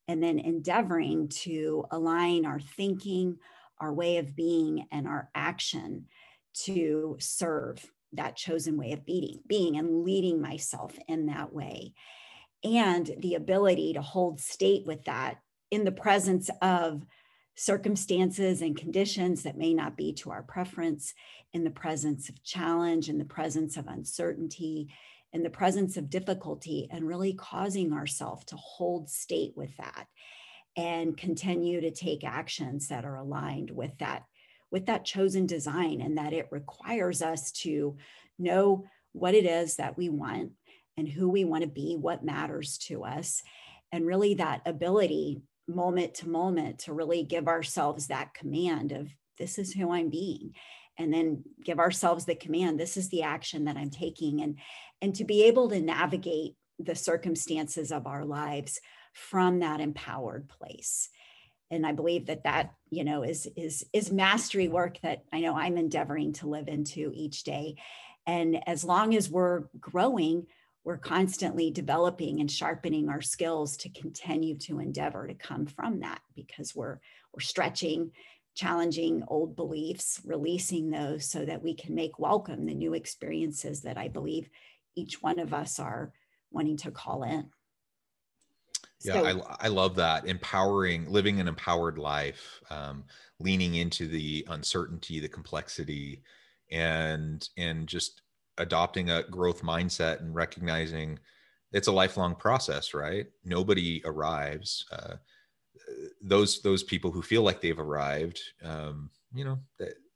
and 0.08 0.22
then 0.22 0.38
endeavoring 0.38 1.28
to 1.28 1.84
align 1.90 2.44
our 2.44 2.60
thinking, 2.60 3.38
our 3.78 3.92
way 3.92 4.18
of 4.18 4.34
being, 4.34 4.86
and 4.90 5.06
our 5.06 5.30
action 5.34 6.06
to 6.64 7.16
serve 7.20 7.84
that 8.12 8.36
chosen 8.36 8.76
way 8.76 8.92
of 8.92 9.04
being, 9.04 9.40
being 9.46 9.76
and 9.76 10.04
leading 10.04 10.40
myself 10.40 10.98
in 11.08 11.26
that 11.26 11.52
way. 11.52 11.92
And 12.64 13.10
the 13.18 13.34
ability 13.34 13.92
to 13.94 14.02
hold 14.02 14.40
state 14.40 14.86
with 14.86 15.04
that 15.04 15.38
in 15.70 15.84
the 15.84 15.92
presence 15.92 16.50
of 16.62 17.04
circumstances 17.54 18.62
and 18.62 18.76
conditions 18.76 19.42
that 19.42 19.58
may 19.58 19.74
not 19.74 19.96
be 19.96 20.12
to 20.14 20.30
our 20.30 20.42
preference, 20.42 21.12
in 21.52 21.64
the 21.64 21.70
presence 21.70 22.28
of 22.28 22.42
challenge, 22.44 23.08
in 23.08 23.18
the 23.18 23.24
presence 23.24 23.76
of 23.76 23.86
uncertainty, 23.86 24.88
in 25.32 25.42
the 25.42 25.50
presence 25.50 25.96
of 25.96 26.10
difficulty, 26.10 26.88
and 26.90 27.06
really 27.06 27.32
causing 27.32 27.92
ourselves 27.92 28.44
to 28.44 28.56
hold 28.56 29.08
state 29.08 29.52
with 29.56 29.76
that 29.76 30.06
and 30.76 31.16
continue 31.16 31.80
to 31.80 31.90
take 31.90 32.22
actions 32.22 32.88
that 32.88 33.04
are 33.04 33.16
aligned 33.16 33.70
with 33.70 33.96
that 33.98 34.22
with 34.70 34.86
that 34.86 35.04
chosen 35.04 35.46
design 35.46 36.00
and 36.00 36.18
that 36.18 36.32
it 36.32 36.48
requires 36.50 37.22
us 37.22 37.50
to 37.50 37.96
know 38.38 38.84
what 39.12 39.34
it 39.34 39.44
is 39.44 39.76
that 39.76 39.96
we 39.96 40.08
want 40.08 40.52
and 40.96 41.08
who 41.08 41.28
we 41.28 41.44
want 41.44 41.62
to 41.62 41.68
be 41.68 41.96
what 41.96 42.24
matters 42.24 42.78
to 42.78 43.04
us 43.04 43.42
and 43.92 44.06
really 44.06 44.34
that 44.34 44.62
ability 44.66 45.40
moment 45.66 46.14
to 46.14 46.28
moment 46.28 46.80
to 46.80 46.92
really 46.92 47.22
give 47.22 47.48
ourselves 47.48 48.06
that 48.06 48.34
command 48.34 48.92
of 48.92 49.08
this 49.38 49.58
is 49.58 49.72
who 49.72 49.92
I'm 49.92 50.10
being 50.10 50.54
and 50.98 51.12
then 51.12 51.44
give 51.64 51.78
ourselves 51.78 52.24
the 52.24 52.34
command 52.34 52.78
this 52.78 52.96
is 52.96 53.08
the 53.08 53.22
action 53.22 53.64
that 53.64 53.76
I'm 53.76 53.90
taking 53.90 54.42
and 54.42 54.58
and 55.00 55.14
to 55.14 55.24
be 55.24 55.44
able 55.44 55.68
to 55.68 55.80
navigate 55.80 56.56
the 56.78 56.94
circumstances 56.94 57.92
of 57.92 58.06
our 58.06 58.24
lives 58.24 58.80
from 59.12 59.60
that 59.60 59.80
empowered 59.80 60.48
place 60.48 61.08
and 61.70 61.86
i 61.86 61.92
believe 61.92 62.26
that 62.26 62.44
that 62.44 62.74
you 62.90 63.04
know 63.04 63.22
is 63.22 63.48
is 63.56 63.84
is 63.92 64.12
mastery 64.12 64.68
work 64.68 64.98
that 65.02 65.24
i 65.32 65.40
know 65.40 65.54
i'm 65.54 65.76
endeavoring 65.76 66.32
to 66.32 66.48
live 66.48 66.68
into 66.68 67.12
each 67.14 67.44
day. 67.44 67.76
And 68.26 68.60
as 68.68 68.84
long 68.84 69.14
as 69.14 69.30
we're 69.30 69.64
growing 69.80 70.46
we're 70.84 70.96
constantly 70.96 71.70
developing 71.70 72.40
and 72.40 72.50
sharpening 72.50 73.10
our 73.10 73.20
skills 73.20 73.76
to 73.76 73.90
continue 73.90 74.56
to 74.56 74.78
endeavor 74.78 75.26
to 75.26 75.34
come 75.34 75.66
from 75.66 76.00
that 76.00 76.20
because 76.34 76.74
we're 76.74 76.98
we're 77.32 77.40
stretching 77.40 78.10
challenging 78.54 79.22
old 79.28 79.54
beliefs 79.54 80.20
releasing 80.24 80.90
those 80.90 81.30
so 81.30 81.44
that 81.44 81.62
we 81.62 81.74
can 81.74 81.94
make 81.94 82.18
welcome 82.18 82.64
the 82.64 82.74
new 82.74 82.94
experiences 82.94 83.82
that 83.82 83.98
i 83.98 84.08
believe 84.08 84.48
each 84.96 85.22
one 85.22 85.38
of 85.38 85.52
us 85.52 85.78
are 85.78 86.12
wanting 86.50 86.76
to 86.76 86.90
call 86.90 87.22
in 87.22 87.50
yeah 89.04 89.14
so, 89.14 89.42
I, 89.60 89.66
I 89.66 89.68
love 89.68 89.94
that 89.96 90.26
empowering 90.26 91.10
living 91.10 91.40
an 91.40 91.48
empowered 91.48 91.98
life 91.98 92.60
um, 92.70 93.04
leaning 93.38 93.76
into 93.76 94.08
the 94.08 94.46
uncertainty 94.50 95.20
the 95.20 95.28
complexity 95.28 96.22
and 96.70 97.48
and 97.56 97.86
just 97.86 98.22
adopting 98.58 99.10
a 99.10 99.22
growth 99.24 99.62
mindset 99.62 100.20
and 100.20 100.34
recognizing 100.34 101.18
it's 101.72 101.88
a 101.88 101.92
lifelong 101.92 102.34
process 102.34 102.94
right? 102.94 103.26
Nobody 103.44 104.02
arrives 104.04 104.86
uh, 104.90 105.16
those 106.22 106.60
those 106.62 106.82
people 106.82 107.10
who 107.10 107.22
feel 107.22 107.42
like 107.42 107.60
they've 107.60 107.78
arrived 107.78 108.40
um, 108.64 109.10
you 109.34 109.44
know 109.44 109.58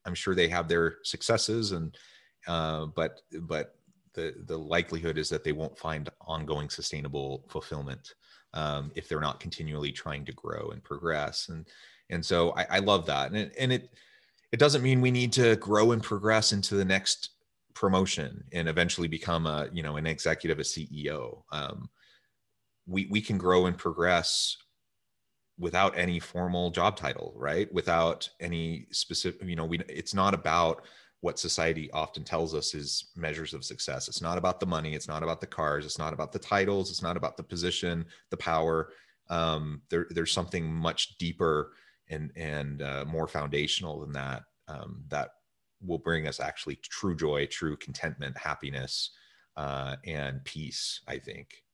i'm 0.05 0.15
sure 0.15 0.35
they 0.35 0.49
have 0.49 0.69
their 0.69 0.97
successes 1.05 1.73
and 1.73 1.97
uh, 2.49 2.87
but 2.87 3.21
but 3.43 3.77
the 4.15 4.35
the 4.47 4.59
likelihood 4.59 5.17
is 5.17 5.29
that 5.29 5.45
they 5.45 5.53
won't 5.53 5.79
find 5.79 6.11
ongoing 6.23 6.69
sustainable 6.69 7.45
fulfillment 7.49 8.15
um, 8.55 8.93
if 8.95 9.09
they're 9.09 9.21
not 9.21 9.41
continually 9.41 9.93
trying 9.93 10.25
to 10.25 10.33
grow 10.33 10.71
and 10.71 10.83
progress. 10.83 11.49
And 11.49 11.67
and 12.11 12.25
so 12.25 12.53
I, 12.57 12.67
I 12.71 12.79
love 12.79 13.07
that. 13.07 13.29
And 13.29 13.37
it, 13.37 13.55
and 13.59 13.73
it 13.73 13.91
it 14.53 14.59
doesn't 14.59 14.83
mean 14.83 15.01
we 15.01 15.11
need 15.11 15.33
to 15.35 15.57
grow 15.57 15.93
and 15.93 16.03
progress 16.03 16.53
into 16.53 16.75
the 16.75 16.85
next 16.85 17.31
promotion 17.75 18.45
and 18.53 18.69
eventually 18.69 19.09
become 19.09 19.47
a 19.47 19.69
you 19.73 19.83
know 19.83 19.97
an 19.97 20.07
executive 20.07 20.59
a 20.59 20.63
ceo 20.63 21.43
um, 21.53 21.89
we 22.87 23.07
we 23.11 23.21
can 23.21 23.39
grow 23.39 23.67
and 23.67 23.79
progress 23.79 24.57
without 25.59 25.97
any 25.97 26.19
formal 26.19 26.71
job 26.71 26.97
title 26.97 27.33
right? 27.37 27.73
Without 27.73 28.29
any 28.41 28.87
specific 28.91 29.49
you 29.49 29.57
know 29.57 29.65
we 29.65 29.79
it's 29.89 30.15
not 30.15 30.35
about 30.35 30.85
what 31.23 31.39
society 31.39 31.91
often 31.93 32.23
tells 32.23 32.55
us 32.55 32.75
is 32.75 33.11
measures 33.17 33.55
of 33.55 33.65
success 33.65 34.09
it's 34.09 34.23
not 34.23 34.39
about 34.39 34.61
the 34.61 34.67
money 34.67 34.95
it's 34.95 35.09
not 35.09 35.23
about 35.23 35.41
the 35.41 35.47
cars 35.47 35.87
it's 35.87 35.99
not 35.99 36.13
about 36.13 36.33
the 36.33 36.39
titles 36.39 36.91
it's 36.91 37.03
not 37.03 37.17
about 37.17 37.37
the 37.37 37.43
position 37.43 38.05
the 38.31 38.37
power 38.37 38.91
um, 39.31 39.83
there, 39.89 40.07
there's 40.11 40.33
something 40.33 40.71
much 40.73 41.17
deeper 41.17 41.73
and 42.11 42.31
and 42.37 42.83
uh, 42.83 43.05
more 43.07 43.27
foundational 43.27 44.01
than 44.01 44.13
that 44.13 44.43
um, 44.69 45.05
that 45.09 45.31
will 45.81 45.99
bring 45.99 46.29
us 46.29 46.41
actually 46.41 46.77
true 46.77 47.17
joy, 47.17 47.47
true 47.47 47.77
contentment, 47.77 48.37
happiness, 48.39 49.11
uh, 49.57 49.97
and 50.05 50.45
peace. 50.45 51.01
I 51.09 51.19
think. 51.19 51.65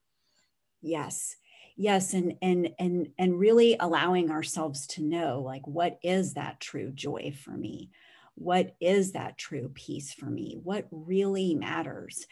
Yes, 0.81 1.37
yes, 1.76 2.14
and 2.14 2.37
and 2.40 2.71
and 2.78 3.09
and 3.19 3.38
really 3.38 3.76
allowing 3.81 4.31
ourselves 4.31 4.87
to 4.88 5.02
know, 5.02 5.43
like, 5.43 5.67
what 5.67 5.99
is 6.02 6.35
that 6.35 6.61
true 6.61 6.93
joy 6.93 7.33
for 7.37 7.50
me? 7.50 7.90
What 8.38 8.75
is 8.80 9.12
that 9.12 9.38
true 9.38 9.71
peace 9.75 10.12
for 10.12 10.26
me? 10.26 10.59
What 10.62 10.87
really 10.90 11.54
matters? 11.54 12.26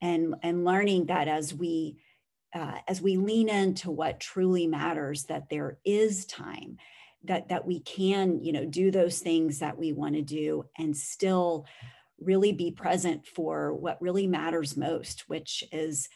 And 0.00 0.36
and 0.42 0.64
learning 0.64 1.06
that 1.06 1.28
as 1.28 1.52
we 1.52 1.98
uh, 2.54 2.78
as 2.86 3.02
we 3.02 3.16
lean 3.16 3.48
into 3.48 3.90
what 3.90 4.20
truly 4.20 4.66
matters, 4.66 5.24
that 5.24 5.50
there 5.50 5.78
is 5.84 6.24
time 6.24 6.78
that 7.24 7.48
that 7.48 7.66
we 7.66 7.80
can 7.80 8.42
you 8.42 8.52
know 8.52 8.64
do 8.64 8.90
those 8.90 9.18
things 9.18 9.58
that 9.58 9.78
we 9.78 9.92
want 9.92 10.14
to 10.14 10.22
do 10.22 10.64
and 10.78 10.96
still 10.96 11.66
really 12.20 12.52
be 12.52 12.70
present 12.70 13.26
for 13.26 13.74
what 13.74 14.00
really 14.00 14.26
matters 14.26 14.76
most 14.76 15.28
which 15.28 15.64
is 15.72 16.08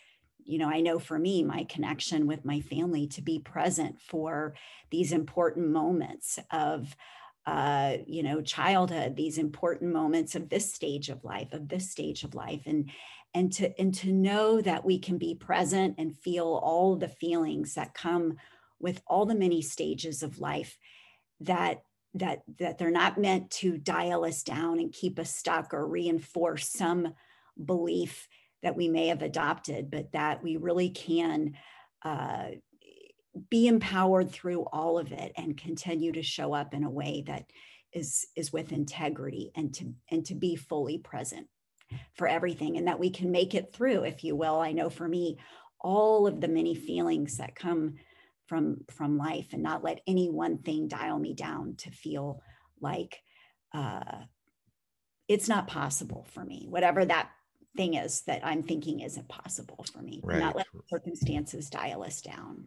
you 0.44 0.58
know 0.58 0.68
i 0.68 0.80
know 0.80 0.98
for 0.98 1.18
me 1.18 1.42
my 1.42 1.64
connection 1.64 2.26
with 2.26 2.44
my 2.44 2.60
family 2.60 3.06
to 3.06 3.20
be 3.20 3.38
present 3.38 4.00
for 4.00 4.54
these 4.90 5.12
important 5.12 5.68
moments 5.68 6.38
of 6.50 6.94
uh, 7.46 7.96
you 8.06 8.22
know 8.22 8.40
childhood 8.40 9.16
these 9.16 9.38
important 9.38 9.92
moments 9.92 10.34
of 10.34 10.48
this 10.48 10.72
stage 10.72 11.08
of 11.08 11.24
life 11.24 11.52
of 11.52 11.68
this 11.68 11.90
stage 11.90 12.22
of 12.24 12.34
life 12.34 12.62
and 12.66 12.90
and 13.34 13.52
to 13.52 13.80
and 13.80 13.94
to 13.94 14.12
know 14.12 14.60
that 14.60 14.84
we 14.84 14.98
can 14.98 15.18
be 15.18 15.34
present 15.34 15.94
and 15.98 16.18
feel 16.18 16.60
all 16.62 16.96
the 16.96 17.08
feelings 17.08 17.74
that 17.74 17.94
come 17.94 18.36
with 18.78 19.00
all 19.06 19.26
the 19.26 19.34
many 19.34 19.62
stages 19.62 20.22
of 20.22 20.38
life 20.38 20.78
that 21.40 21.82
that 22.14 22.42
that 22.58 22.78
they're 22.78 22.90
not 22.90 23.18
meant 23.18 23.50
to 23.50 23.78
dial 23.78 24.24
us 24.24 24.42
down 24.42 24.78
and 24.78 24.92
keep 24.92 25.18
us 25.18 25.34
stuck 25.34 25.72
or 25.72 25.86
reinforce 25.86 26.68
some 26.68 27.14
belief 27.64 28.28
that 28.62 28.76
we 28.76 28.88
may 28.88 29.08
have 29.08 29.22
adopted 29.22 29.90
but 29.90 30.12
that 30.12 30.42
we 30.42 30.56
really 30.56 30.90
can 30.90 31.54
uh, 32.04 32.48
be 33.50 33.66
empowered 33.66 34.30
through 34.30 34.66
all 34.72 34.98
of 34.98 35.12
it 35.12 35.32
and 35.36 35.56
continue 35.56 36.12
to 36.12 36.22
show 36.22 36.52
up 36.52 36.74
in 36.74 36.84
a 36.84 36.90
way 36.90 37.24
that 37.26 37.46
is 37.92 38.26
is 38.36 38.52
with 38.52 38.72
integrity 38.72 39.50
and 39.54 39.74
to 39.74 39.92
and 40.10 40.24
to 40.26 40.34
be 40.34 40.56
fully 40.56 40.98
present 40.98 41.46
for 42.14 42.26
everything 42.26 42.76
and 42.76 42.88
that 42.88 42.98
we 42.98 43.10
can 43.10 43.30
make 43.30 43.54
it 43.54 43.72
through 43.72 44.04
if 44.04 44.24
you 44.24 44.34
will. 44.34 44.60
I 44.60 44.72
know 44.72 44.90
for 44.90 45.06
me 45.06 45.38
all 45.80 46.26
of 46.26 46.40
the 46.40 46.48
many 46.48 46.74
feelings 46.74 47.38
that 47.38 47.54
come 47.54 47.94
from 48.46 48.78
from 48.90 49.18
life 49.18 49.48
and 49.52 49.62
not 49.62 49.84
let 49.84 50.00
any 50.06 50.28
one 50.28 50.58
thing 50.58 50.88
dial 50.88 51.18
me 51.18 51.34
down 51.34 51.74
to 51.76 51.90
feel 51.90 52.40
like 52.80 53.18
uh, 53.74 54.22
it's 55.28 55.48
not 55.48 55.66
possible 55.68 56.26
for 56.32 56.44
me. 56.44 56.66
Whatever 56.68 57.04
that 57.04 57.30
thing 57.74 57.94
is 57.94 58.20
that 58.26 58.44
i'm 58.44 58.62
thinking 58.62 59.00
isn't 59.00 59.28
possible 59.28 59.82
for 59.92 60.02
me. 60.02 60.20
Right. 60.22 60.38
not 60.38 60.54
let 60.54 60.66
circumstances 60.90 61.70
dial 61.70 62.02
us 62.02 62.20
down 62.20 62.66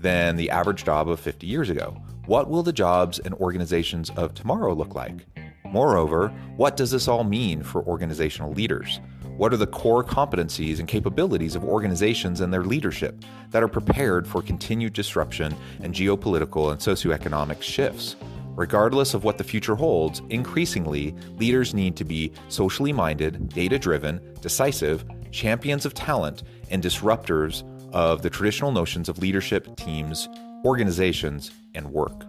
than 0.00 0.36
the 0.36 0.50
average 0.50 0.84
job 0.84 1.08
of 1.08 1.20
50 1.20 1.46
years 1.46 1.70
ago. 1.70 1.96
What 2.26 2.50
will 2.50 2.62
the 2.62 2.72
jobs 2.72 3.18
and 3.18 3.34
organizations 3.34 4.10
of 4.10 4.34
tomorrow 4.34 4.74
look 4.74 4.94
like? 4.94 5.26
Moreover, 5.64 6.28
what 6.56 6.76
does 6.76 6.90
this 6.90 7.08
all 7.08 7.24
mean 7.24 7.62
for 7.62 7.82
organizational 7.84 8.52
leaders? 8.52 9.00
What 9.36 9.52
are 9.52 9.58
the 9.58 9.66
core 9.66 10.02
competencies 10.02 10.78
and 10.78 10.88
capabilities 10.88 11.54
of 11.54 11.64
organizations 11.64 12.40
and 12.40 12.52
their 12.52 12.64
leadership 12.64 13.22
that 13.50 13.62
are 13.62 13.68
prepared 13.68 14.26
for 14.26 14.42
continued 14.42 14.94
disruption 14.94 15.54
and 15.80 15.94
geopolitical 15.94 16.72
and 16.72 16.80
socioeconomic 16.80 17.62
shifts? 17.62 18.16
Regardless 18.56 19.14
of 19.14 19.22
what 19.22 19.38
the 19.38 19.44
future 19.44 19.76
holds, 19.76 20.20
increasingly, 20.30 21.14
leaders 21.36 21.74
need 21.74 21.96
to 21.96 22.04
be 22.04 22.32
socially 22.48 22.92
minded, 22.92 23.48
data 23.50 23.78
driven, 23.78 24.20
decisive, 24.40 25.04
champions 25.30 25.86
of 25.86 25.94
talent, 25.94 26.42
and 26.70 26.82
disruptors 26.82 27.62
of 27.92 28.22
the 28.22 28.30
traditional 28.30 28.72
notions 28.72 29.08
of 29.08 29.18
leadership, 29.18 29.76
teams, 29.76 30.28
organizations, 30.64 31.50
and 31.74 31.92
work. 31.92 32.24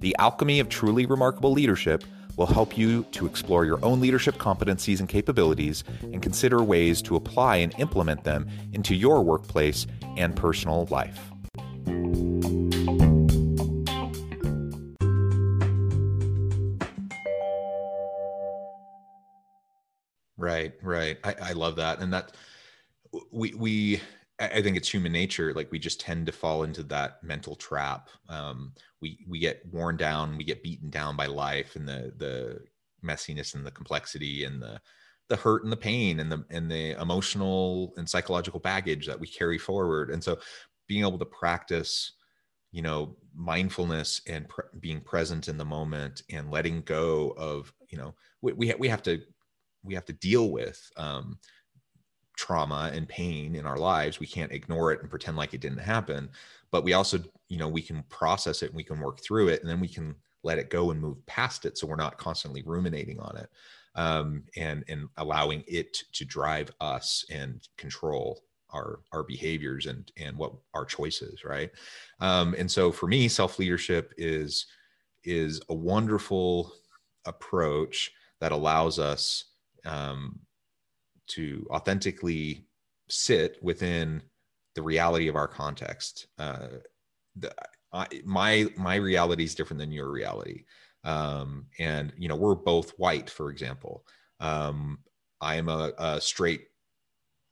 The 0.00 0.14
alchemy 0.18 0.60
of 0.60 0.68
truly 0.68 1.06
remarkable 1.06 1.52
leadership 1.52 2.04
will 2.36 2.46
help 2.46 2.76
you 2.76 3.02
to 3.12 3.26
explore 3.26 3.64
your 3.64 3.82
own 3.84 4.00
leadership 4.00 4.36
competencies 4.36 5.00
and 5.00 5.08
capabilities 5.08 5.84
and 6.02 6.22
consider 6.22 6.62
ways 6.62 7.00
to 7.02 7.16
apply 7.16 7.56
and 7.56 7.74
implement 7.78 8.24
them 8.24 8.46
into 8.72 8.94
your 8.94 9.22
workplace 9.22 9.86
and 10.16 10.36
personal 10.36 10.86
life. 10.90 11.30
Right, 20.38 20.74
right. 20.82 21.18
I, 21.24 21.34
I 21.42 21.52
love 21.52 21.76
that. 21.76 22.00
And 22.00 22.12
that 22.12 22.32
we 23.32 23.54
we 23.54 24.00
I 24.38 24.60
think 24.60 24.76
it's 24.76 24.92
human 24.92 25.12
nature. 25.12 25.54
Like 25.54 25.72
we 25.72 25.78
just 25.78 26.00
tend 26.00 26.26
to 26.26 26.32
fall 26.32 26.62
into 26.62 26.82
that 26.84 27.22
mental 27.22 27.56
trap. 27.56 28.10
Um, 28.28 28.74
we 29.00 29.24
we 29.26 29.38
get 29.38 29.62
worn 29.72 29.96
down, 29.96 30.36
we 30.36 30.44
get 30.44 30.62
beaten 30.62 30.90
down 30.90 31.16
by 31.16 31.26
life 31.26 31.74
and 31.76 31.88
the 31.88 32.12
the 32.16 32.60
messiness 33.04 33.54
and 33.54 33.64
the 33.64 33.70
complexity 33.70 34.44
and 34.44 34.60
the 34.60 34.80
the 35.28 35.36
hurt 35.36 35.64
and 35.64 35.72
the 35.72 35.76
pain 35.76 36.20
and 36.20 36.30
the 36.30 36.44
and 36.50 36.70
the 36.70 36.90
emotional 37.00 37.94
and 37.96 38.08
psychological 38.08 38.60
baggage 38.60 39.06
that 39.06 39.18
we 39.18 39.26
carry 39.26 39.58
forward. 39.58 40.10
And 40.10 40.22
so, 40.22 40.38
being 40.86 41.00
able 41.00 41.18
to 41.18 41.24
practice, 41.24 42.12
you 42.72 42.82
know, 42.82 43.16
mindfulness 43.34 44.20
and 44.26 44.46
being 44.80 45.00
present 45.00 45.48
in 45.48 45.56
the 45.56 45.64
moment 45.64 46.22
and 46.30 46.50
letting 46.50 46.82
go 46.82 47.30
of, 47.38 47.72
you 47.88 47.96
know, 47.96 48.14
we 48.42 48.52
we, 48.52 48.68
ha- 48.68 48.76
we 48.78 48.88
have 48.88 49.02
to 49.04 49.22
we 49.82 49.94
have 49.94 50.04
to 50.06 50.12
deal 50.12 50.50
with. 50.50 50.90
Um, 50.96 51.38
trauma 52.36 52.90
and 52.94 53.08
pain 53.08 53.54
in 53.54 53.66
our 53.66 53.78
lives 53.78 54.20
we 54.20 54.26
can't 54.26 54.52
ignore 54.52 54.92
it 54.92 55.00
and 55.00 55.10
pretend 55.10 55.36
like 55.36 55.54
it 55.54 55.60
didn't 55.60 55.78
happen 55.78 56.28
but 56.70 56.84
we 56.84 56.92
also 56.92 57.18
you 57.48 57.58
know 57.58 57.68
we 57.68 57.82
can 57.82 58.02
process 58.08 58.62
it 58.62 58.66
and 58.66 58.76
we 58.76 58.84
can 58.84 59.00
work 59.00 59.20
through 59.20 59.48
it 59.48 59.60
and 59.60 59.70
then 59.70 59.80
we 59.80 59.88
can 59.88 60.14
let 60.42 60.58
it 60.58 60.70
go 60.70 60.90
and 60.90 61.00
move 61.00 61.24
past 61.26 61.64
it 61.64 61.76
so 61.76 61.86
we're 61.86 61.96
not 61.96 62.18
constantly 62.18 62.62
ruminating 62.64 63.18
on 63.20 63.36
it 63.36 63.50
um, 63.96 64.44
and 64.56 64.84
and 64.88 65.08
allowing 65.16 65.64
it 65.66 66.04
to 66.12 66.24
drive 66.24 66.70
us 66.80 67.24
and 67.30 67.66
control 67.76 68.42
our 68.72 69.00
our 69.12 69.22
behaviors 69.22 69.86
and 69.86 70.12
and 70.18 70.36
what 70.36 70.52
our 70.74 70.84
choices 70.84 71.44
right? 71.44 71.70
Um, 72.20 72.54
and 72.58 72.70
so 72.70 72.92
for 72.92 73.06
me 73.06 73.26
self 73.28 73.58
leadership 73.58 74.12
is 74.16 74.66
is 75.24 75.60
a 75.70 75.74
wonderful 75.74 76.72
approach 77.24 78.12
that 78.40 78.52
allows 78.52 78.98
us 78.98 79.44
um, 79.84 80.38
to 81.28 81.66
authentically 81.70 82.66
sit 83.08 83.58
within 83.62 84.22
the 84.74 84.82
reality 84.82 85.28
of 85.28 85.36
our 85.36 85.48
context. 85.48 86.26
Uh, 86.38 86.68
the, 87.36 87.52
I, 87.92 88.06
my 88.24 88.66
my 88.76 88.96
reality 88.96 89.44
is 89.44 89.54
different 89.54 89.80
than 89.80 89.92
your 89.92 90.10
reality, 90.10 90.64
um, 91.04 91.66
and 91.78 92.12
you 92.16 92.28
know 92.28 92.36
we're 92.36 92.54
both 92.54 92.90
white, 92.98 93.30
for 93.30 93.50
example. 93.50 94.04
Um, 94.40 94.98
I 95.40 95.56
am 95.56 95.68
a, 95.68 95.92
a 95.98 96.20
straight 96.20 96.68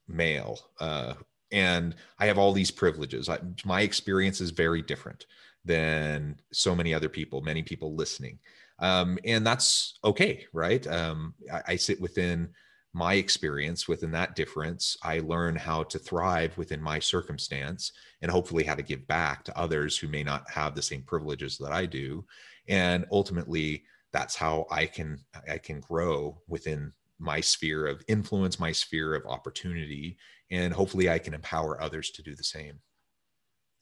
male, 0.07 0.59
uh, 0.79 1.13
and 1.51 1.95
I 2.19 2.27
have 2.27 2.37
all 2.37 2.53
these 2.53 2.71
privileges. 2.71 3.29
I, 3.29 3.39
my 3.63 3.81
experience 3.81 4.41
is 4.41 4.51
very 4.51 4.81
different 4.81 5.25
than 5.63 6.39
so 6.51 6.75
many 6.75 6.93
other 6.93 7.09
people, 7.09 7.41
many 7.41 7.63
people 7.63 7.95
listening, 7.95 8.39
um, 8.79 9.17
and 9.23 9.45
that's 9.45 9.97
okay, 10.03 10.45
right? 10.53 10.85
Um, 10.85 11.33
I, 11.51 11.61
I 11.69 11.75
sit 11.77 11.99
within 11.99 12.49
my 12.95 13.15
experience 13.15 13.89
within 13.89 14.09
that 14.09 14.37
difference 14.37 14.95
i 15.03 15.19
learn 15.19 15.53
how 15.53 15.83
to 15.83 15.99
thrive 15.99 16.57
within 16.57 16.81
my 16.81 16.97
circumstance 16.97 17.91
and 18.21 18.31
hopefully 18.31 18.63
how 18.63 18.73
to 18.73 18.81
give 18.81 19.05
back 19.05 19.43
to 19.43 19.59
others 19.59 19.97
who 19.97 20.07
may 20.07 20.23
not 20.23 20.49
have 20.49 20.73
the 20.73 20.81
same 20.81 21.01
privileges 21.03 21.57
that 21.57 21.73
i 21.73 21.85
do. 21.85 22.25
And 22.69 23.05
ultimately 23.11 23.83
that's 24.13 24.35
how 24.35 24.65
i 24.71 24.85
can 24.85 25.19
i 25.51 25.57
can 25.57 25.81
grow 25.81 26.41
within 26.47 26.93
my 27.19 27.41
sphere 27.41 27.85
of 27.85 28.01
influence 28.07 28.59
my 28.59 28.71
sphere 28.71 29.13
of 29.13 29.25
opportunity 29.25 30.17
and 30.49 30.73
hopefully 30.73 31.09
i 31.09 31.19
can 31.19 31.33
empower 31.33 31.81
others 31.81 32.11
to 32.11 32.23
do 32.23 32.33
the 32.33 32.43
same. 32.43 32.79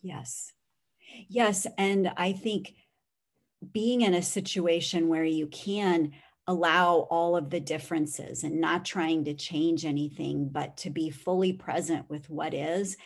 Yes. 0.02 0.52
Yes 1.30 1.67
and 1.78 2.12
i 2.17 2.34
think 2.34 2.73
being 3.71 4.02
in 4.02 4.15
a 4.15 4.23
situation 4.23 5.08
where 5.08 5.23
you 5.23 5.45
can 5.47 6.12
allow 6.47 7.08
all 7.10 7.36
of 7.36 7.49
the 7.49 7.60
differences 7.60 8.43
and 8.43 8.60
not 8.60 8.84
trying 8.84 9.25
to 9.25 9.34
change 9.34 9.86
anything, 9.86 10.49
but 10.51 10.75
to 10.77 10.89
be 10.89 11.10
fully 11.10 11.53
present 11.53 12.10
with 12.10 12.29
what 12.29 12.53
is 12.53 12.97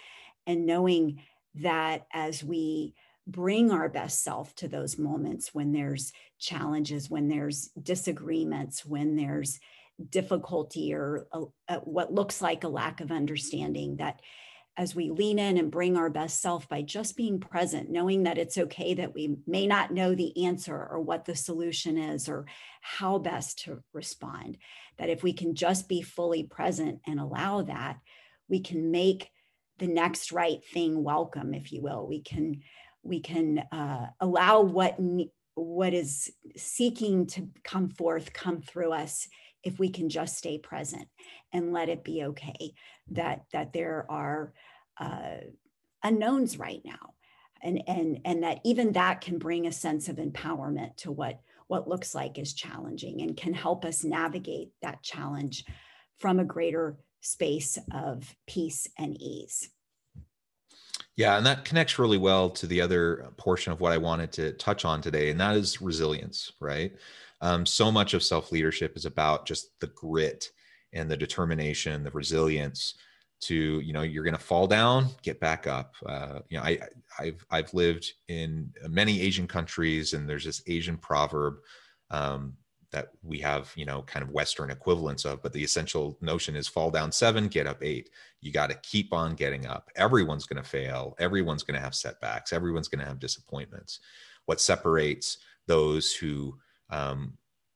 and 0.47 0.65
knowing 0.65 1.21
that 1.55 2.07
as 2.13 2.43
we 2.43 2.95
bring 3.27 3.71
our 3.71 3.89
best 3.89 4.23
self 4.23 4.55
to 4.55 4.67
those 4.67 4.97
moments 4.97 5.53
when 5.53 5.71
there's 5.71 6.13
challenges, 6.39 7.09
when 7.09 7.27
there's 7.27 7.69
disagreements, 7.81 8.85
when 8.85 9.15
there's 9.15 9.59
difficulty 10.09 10.93
or 10.93 11.27
a, 11.33 11.43
a, 11.67 11.75
what 11.79 12.13
looks 12.13 12.41
like 12.41 12.63
a 12.63 12.69
lack 12.69 13.01
of 13.01 13.11
understanding, 13.11 13.97
that 13.97 14.21
as 14.77 14.95
we 14.95 15.09
lean 15.09 15.39
in 15.39 15.57
and 15.57 15.71
bring 15.71 15.97
our 15.97 16.09
best 16.09 16.39
self 16.39 16.69
by 16.69 16.83
just 16.83 17.17
being 17.17 17.39
present, 17.39 17.89
knowing 17.89 18.23
that 18.23 18.37
it's 18.37 18.57
okay 18.57 18.93
that 18.93 19.13
we 19.13 19.35
may 19.47 19.65
not 19.65 19.91
know 19.91 20.13
the 20.13 20.45
answer 20.45 20.75
or 20.75 21.01
what 21.01 21.25
the 21.25 21.35
solution 21.35 21.97
is 21.97 22.29
or 22.29 22.45
how 22.81 23.17
best 23.17 23.63
to 23.63 23.81
respond. 23.91 24.57
That 24.99 25.09
if 25.09 25.23
we 25.23 25.33
can 25.33 25.55
just 25.55 25.89
be 25.89 26.03
fully 26.03 26.43
present 26.43 26.99
and 27.07 27.19
allow 27.19 27.63
that, 27.63 27.97
we 28.47 28.59
can 28.59 28.91
make 28.91 29.29
the 29.79 29.87
next 29.87 30.31
right 30.31 30.63
thing 30.73 31.03
welcome, 31.03 31.55
if 31.55 31.71
you 31.71 31.81
will. 31.81 32.07
We 32.07 32.21
can 32.21 32.61
we 33.03 33.19
can 33.19 33.59
uh, 33.71 34.07
allow 34.19 34.61
what 34.61 34.97
what 35.55 35.93
is 35.93 36.31
seeking 36.55 37.25
to 37.25 37.47
come 37.63 37.89
forth 37.89 38.31
come 38.31 38.61
through 38.61 38.91
us 38.91 39.27
if 39.67 39.79
we 39.79 39.89
can 39.89 40.09
just 40.09 40.37
stay 40.37 40.57
present 40.57 41.07
and 41.51 41.73
let 41.73 41.89
it 41.89 42.03
be 42.03 42.23
okay 42.23 42.73
that 43.11 43.43
that 43.51 43.73
there 43.73 44.05
are 44.09 44.53
uh, 44.99 45.37
unknowns 46.03 46.57
right 46.57 46.81
now 46.85 47.13
and 47.61 47.81
and 47.87 48.21
and 48.23 48.43
that 48.43 48.59
even 48.63 48.93
that 48.93 49.19
can 49.21 49.37
bring 49.37 49.67
a 49.67 49.71
sense 49.71 50.07
of 50.07 50.15
empowerment 50.15 50.95
to 50.95 51.11
what 51.11 51.41
what 51.67 51.87
looks 51.87 52.15
like 52.15 52.39
is 52.39 52.53
challenging 52.53 53.21
and 53.21 53.35
can 53.35 53.53
help 53.53 53.83
us 53.83 54.05
navigate 54.05 54.71
that 54.81 55.03
challenge 55.03 55.65
from 56.17 56.39
a 56.39 56.45
greater 56.45 56.97
space 57.19 57.77
of 57.91 58.35
peace 58.47 58.87
and 58.97 59.21
ease 59.21 59.69
yeah, 61.17 61.37
and 61.37 61.45
that 61.47 61.65
connects 61.65 61.97
really 61.97 62.19
well 62.19 62.47
to 62.51 62.67
the 62.67 62.79
other 62.79 63.31
portion 63.37 63.73
of 63.73 63.81
what 63.81 63.91
I 63.91 63.97
wanted 63.97 64.31
to 64.33 64.51
touch 64.53 64.85
on 64.85 65.01
today, 65.01 65.31
and 65.31 65.39
that 65.39 65.55
is 65.55 65.81
resilience, 65.81 66.53
right? 66.59 66.93
Um, 67.41 67.65
so 67.65 67.91
much 67.91 68.13
of 68.13 68.23
self 68.23 68.51
leadership 68.51 68.95
is 68.95 69.05
about 69.05 69.45
just 69.45 69.79
the 69.79 69.87
grit 69.87 70.49
and 70.93 71.09
the 71.09 71.17
determination, 71.17 72.03
the 72.03 72.11
resilience 72.11 72.95
to 73.39 73.79
you 73.81 73.93
know 73.93 74.01
you're 74.01 74.23
going 74.23 74.33
to 74.33 74.39
fall 74.39 74.65
down 74.65 75.07
get 75.21 75.39
back 75.39 75.67
up. 75.67 75.93
Uh, 76.07 76.39
you 76.49 76.57
know 76.57 76.63
i 76.63 76.79
i've 77.19 77.45
i've 77.51 77.71
lived 77.71 78.13
in 78.29 78.73
many 78.89 79.21
asian 79.21 79.45
countries 79.45 80.13
and 80.13 80.27
there's 80.27 80.43
this 80.43 80.63
asian 80.65 80.97
proverb 80.97 81.57
um, 82.09 82.53
that 82.91 83.09
we 83.21 83.37
have 83.37 83.71
you 83.75 83.85
know 83.85 84.01
kind 84.03 84.23
of 84.23 84.31
western 84.31 84.71
equivalents 84.71 85.25
of 85.25 85.41
but 85.43 85.53
the 85.53 85.63
essential 85.63 86.17
notion 86.21 86.55
is 86.55 86.67
fall 86.67 86.89
down 86.89 87.11
seven 87.11 87.47
get 87.47 87.67
up 87.67 87.83
eight. 87.83 88.09
You 88.41 88.51
got 88.51 88.69
to 88.69 88.79
keep 88.83 89.13
on 89.13 89.35
getting 89.35 89.65
up. 89.65 89.89
Everyone's 89.95 90.45
going 90.45 90.61
to 90.61 90.69
fail. 90.69 91.15
Everyone's 91.19 91.63
going 91.63 91.75
to 91.75 91.83
have 91.83 91.95
setbacks. 91.95 92.53
Everyone's 92.53 92.87
going 92.87 92.99
to 92.99 93.05
have 93.05 93.19
disappointments. 93.19 93.99
What 94.45 94.61
separates 94.61 95.39
those 95.65 96.13
who 96.13 96.57
um, 96.89 97.33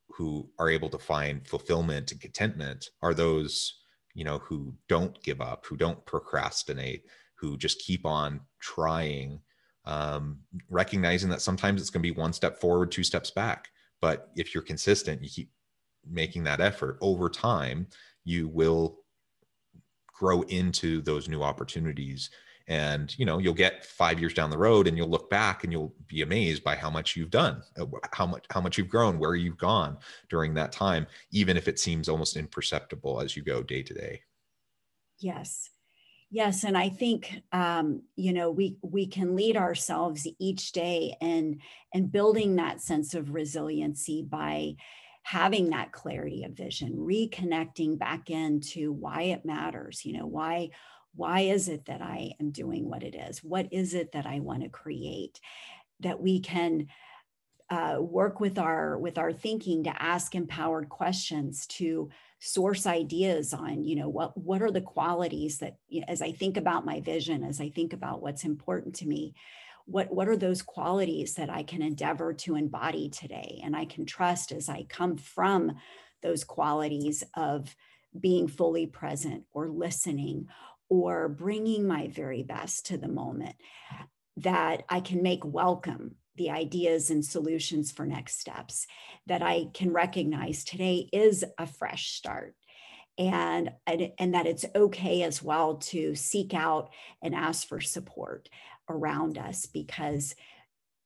who 0.10 0.50
are 0.60 0.70
able 0.70 0.90
to 0.90 0.98
find 0.98 1.48
fulfillment 1.48 2.12
and 2.12 2.22
contentment 2.22 2.90
are 3.02 3.14
those 3.14 3.82
you 4.14 4.24
know 4.24 4.40
who 4.40 4.74
don't 4.90 5.22
give 5.24 5.42
up 5.42 5.66
who 5.66 5.78
don't 5.78 6.06
procrastinate 6.06 7.06
who 7.36 7.58
just 7.58 7.80
keep 7.80 8.06
on 8.06 8.42
trying 8.60 9.40
um, 9.86 10.38
recognizing 10.70 11.30
that 11.30 11.42
sometimes 11.42 11.82
it's 11.82 11.90
going 11.90 12.04
to 12.04 12.14
be 12.14 12.20
one 12.20 12.34
step 12.34 12.60
forward 12.60 12.92
two 12.92 13.04
steps 13.04 13.32
back. 13.32 13.70
But 14.00 14.30
if 14.36 14.54
you're 14.54 14.64
consistent 14.64 15.24
you 15.24 15.30
keep 15.30 15.52
making 16.10 16.44
that 16.44 16.62
effort 16.62 16.98
over 17.02 17.30
time 17.30 17.88
you 18.24 18.48
will 18.48 19.00
grow 20.08 20.42
into 20.44 21.02
those 21.02 21.28
new 21.28 21.42
opportunities 21.42 22.30
and 22.72 23.20
you 23.20 23.26
know 23.26 23.38
you'll 23.38 23.54
get 23.54 23.86
five 23.86 24.18
years 24.18 24.34
down 24.34 24.50
the 24.50 24.58
road 24.58 24.88
and 24.88 24.96
you'll 24.96 25.10
look 25.10 25.30
back 25.30 25.66
and 25.66 25.74
you'll 25.74 25.94
be 26.08 26.22
amazed 26.22 26.64
by 26.64 26.74
how 26.74 26.90
much 26.90 27.18
you've 27.18 27.30
done 27.30 27.62
uh, 27.78 27.86
how 28.14 28.26
much 28.26 28.46
how 28.50 28.62
much 28.62 28.78
you've 28.78 28.88
grown 28.88 29.20
where 29.20 29.36
you've 29.36 29.58
gone 29.58 29.98
during 30.30 30.54
that 30.54 30.72
time 30.72 31.06
even 31.32 31.58
if 31.58 31.68
it 31.68 31.80
seems 31.80 32.08
almost 32.08 32.38
imperceptible 32.38 33.20
as 33.20 33.36
you 33.36 33.44
go 33.44 33.62
day 33.62 33.84
to 33.84 33.94
day. 33.94 34.22
Yes. 35.20 35.70
Yes 36.34 36.64
and 36.64 36.78
i 36.78 36.88
think 36.88 37.42
um, 37.52 38.04
you 38.16 38.32
know 38.32 38.50
we 38.50 38.78
we 38.82 39.06
can 39.06 39.36
lead 39.36 39.58
ourselves 39.58 40.26
each 40.40 40.72
day 40.72 41.18
and 41.20 41.60
and 41.94 42.10
building 42.10 42.56
that 42.56 42.80
sense 42.80 43.14
of 43.14 43.34
resiliency 43.34 44.24
by 44.24 44.76
having 45.24 45.70
that 45.72 45.92
clarity 45.92 46.46
of 46.46 46.54
vision 46.54 46.96
reconnecting 46.96 48.00
back 48.00 48.30
into 48.30 48.94
why 48.94 49.24
it 49.24 49.46
matters 49.46 50.06
you 50.06 50.14
know 50.18 50.26
why 50.26 50.70
why 51.16 51.42
is 51.42 51.68
it 51.68 51.86
that 51.86 52.02
I 52.02 52.34
am 52.40 52.52
doing 52.52 52.90
what 52.90 53.04
it 53.04 53.16
is? 53.16 53.44
What 53.44 53.68
is 53.72 53.94
it 53.94 54.14
that 54.14 54.26
I 54.26 54.40
want 54.40 54.64
to 54.64 54.70
create? 54.70 55.40
That 56.00 56.22
we 56.22 56.40
can 56.40 56.88
uh, 57.72 57.98
work 58.02 58.42
with 58.42 58.60
our 58.60 58.98
with 58.98 59.18
our 59.18 59.32
thinking 59.32 59.86
to 59.86 60.02
ask 60.02 60.36
empowered 60.36 60.90
questions 60.90 61.66
to 61.68 62.10
source 62.40 62.86
ideas 62.86 63.54
on 63.54 63.86
you 63.86 63.96
know 63.96 64.10
what 64.10 64.38
what 64.38 64.62
are 64.62 64.72
the 64.72 64.82
qualities 64.82 65.60
that 65.60 65.78
as 66.10 66.22
i 66.22 66.34
think 66.34 66.58
about 66.58 66.86
my 66.86 67.00
vision 67.00 67.46
as 67.46 67.62
i 67.62 67.70
think 67.70 67.94
about 67.94 68.22
what's 68.22 68.44
important 68.44 68.96
to 68.96 69.08
me 69.08 69.34
what 69.86 70.14
what 70.14 70.28
are 70.28 70.36
those 70.36 70.62
qualities 70.62 71.36
that 71.36 71.50
i 71.50 71.64
can 71.64 71.82
endeavor 71.82 72.34
to 72.34 72.56
embody 72.56 73.10
today 73.10 73.62
and 73.64 73.74
i 73.74 73.86
can 73.86 74.06
trust 74.06 74.52
as 74.52 74.68
i 74.68 74.84
come 74.90 75.16
from 75.16 75.72
those 76.22 76.44
qualities 76.44 77.24
of 77.36 77.74
being 78.20 78.50
fully 78.50 78.86
present 78.86 79.44
or 79.54 79.70
listening 79.70 80.46
or 80.92 81.30
bringing 81.30 81.88
my 81.88 82.08
very 82.08 82.44
best 82.44 82.88
to 82.88 82.98
the 82.98 83.08
moment 83.08 83.56
that 84.36 84.84
I 84.90 85.00
can 85.00 85.24
make 85.24 85.46
welcome 85.46 86.16
the 86.36 86.50
ideas 86.50 87.10
and 87.10 87.24
solutions 87.24 87.94
for 87.94 88.06
next 88.06 88.42
steps, 88.42 88.88
that 89.26 89.42
I 89.42 89.68
can 89.74 89.94
recognize 89.94 90.66
today 90.66 91.08
is 91.14 91.46
a 91.58 91.66
fresh 91.66 92.12
start. 92.12 92.56
And, 93.18 93.72
and 93.86 94.34
that 94.34 94.48
it's 94.48 94.66
okay 94.76 95.24
as 95.24 95.42
well 95.44 95.76
to 95.76 96.16
seek 96.16 96.54
out 96.54 96.90
and 97.22 97.36
ask 97.36 97.68
for 97.68 97.80
support 97.80 98.50
around 98.90 99.38
us 99.38 99.68
because 99.68 100.34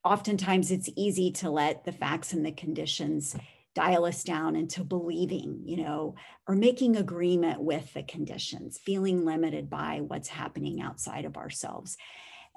oftentimes 0.03 0.71
it's 0.71 0.89
easy 0.95 1.31
to 1.33 1.49
let 1.49 1.83
the 1.83 1.91
facts 1.91 2.31
and 2.31 2.45
the 2.45 2.51
conditions 2.51 3.35
dial 3.75 4.05
us 4.05 4.23
down 4.23 4.55
into 4.55 4.83
believing, 4.83 5.61
you 5.65 5.77
know, 5.77 6.15
or 6.47 6.55
making 6.55 6.95
agreement 6.95 7.61
with 7.61 7.93
the 7.93 8.03
conditions, 8.03 8.79
feeling 8.79 9.25
limited 9.25 9.69
by 9.69 10.01
what's 10.01 10.29
happening 10.29 10.81
outside 10.81 11.25
of 11.25 11.37
ourselves. 11.37 11.97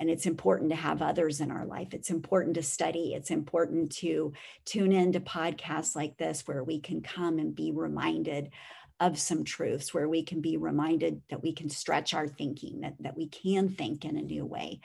And 0.00 0.08
it's 0.08 0.26
important 0.26 0.70
to 0.70 0.76
have 0.76 1.02
others 1.02 1.40
in 1.40 1.50
our 1.50 1.66
life. 1.66 1.92
It's 1.92 2.10
important 2.10 2.54
to 2.54 2.62
study. 2.62 3.14
It's 3.14 3.32
important 3.32 3.90
to 3.96 4.32
tune 4.64 4.92
into 4.92 5.18
podcasts 5.18 5.96
like 5.96 6.16
this 6.16 6.46
where 6.46 6.62
we 6.62 6.80
can 6.80 7.02
come 7.02 7.40
and 7.40 7.54
be 7.54 7.72
reminded 7.72 8.50
of 9.00 9.18
some 9.18 9.44
truths, 9.44 9.92
where 9.92 10.08
we 10.08 10.22
can 10.22 10.40
be 10.40 10.56
reminded 10.56 11.20
that 11.30 11.42
we 11.42 11.52
can 11.52 11.68
stretch 11.68 12.14
our 12.14 12.28
thinking, 12.28 12.80
that, 12.80 12.94
that 13.00 13.16
we 13.16 13.26
can 13.28 13.68
think 13.68 14.04
in 14.04 14.16
a 14.16 14.22
new 14.22 14.44
way 14.44 14.80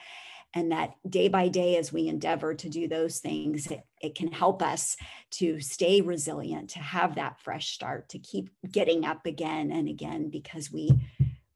and 0.53 0.71
that 0.71 0.93
day 1.09 1.27
by 1.27 1.47
day 1.47 1.77
as 1.77 1.91
we 1.91 2.07
endeavor 2.07 2.53
to 2.53 2.69
do 2.69 2.87
those 2.87 3.19
things 3.19 3.67
it, 3.67 3.83
it, 4.01 4.15
can 4.15 4.31
help 4.31 4.61
us 4.61 4.95
to 5.31 5.59
stay 5.59 6.01
resilient 6.01 6.69
to 6.69 6.79
have 6.79 7.15
that 7.15 7.39
fresh 7.39 7.71
start 7.71 8.09
to 8.09 8.19
keep 8.19 8.49
getting 8.71 9.05
up 9.05 9.25
again 9.25 9.71
and 9.71 9.87
again 9.87 10.29
because 10.29 10.71
we 10.71 10.91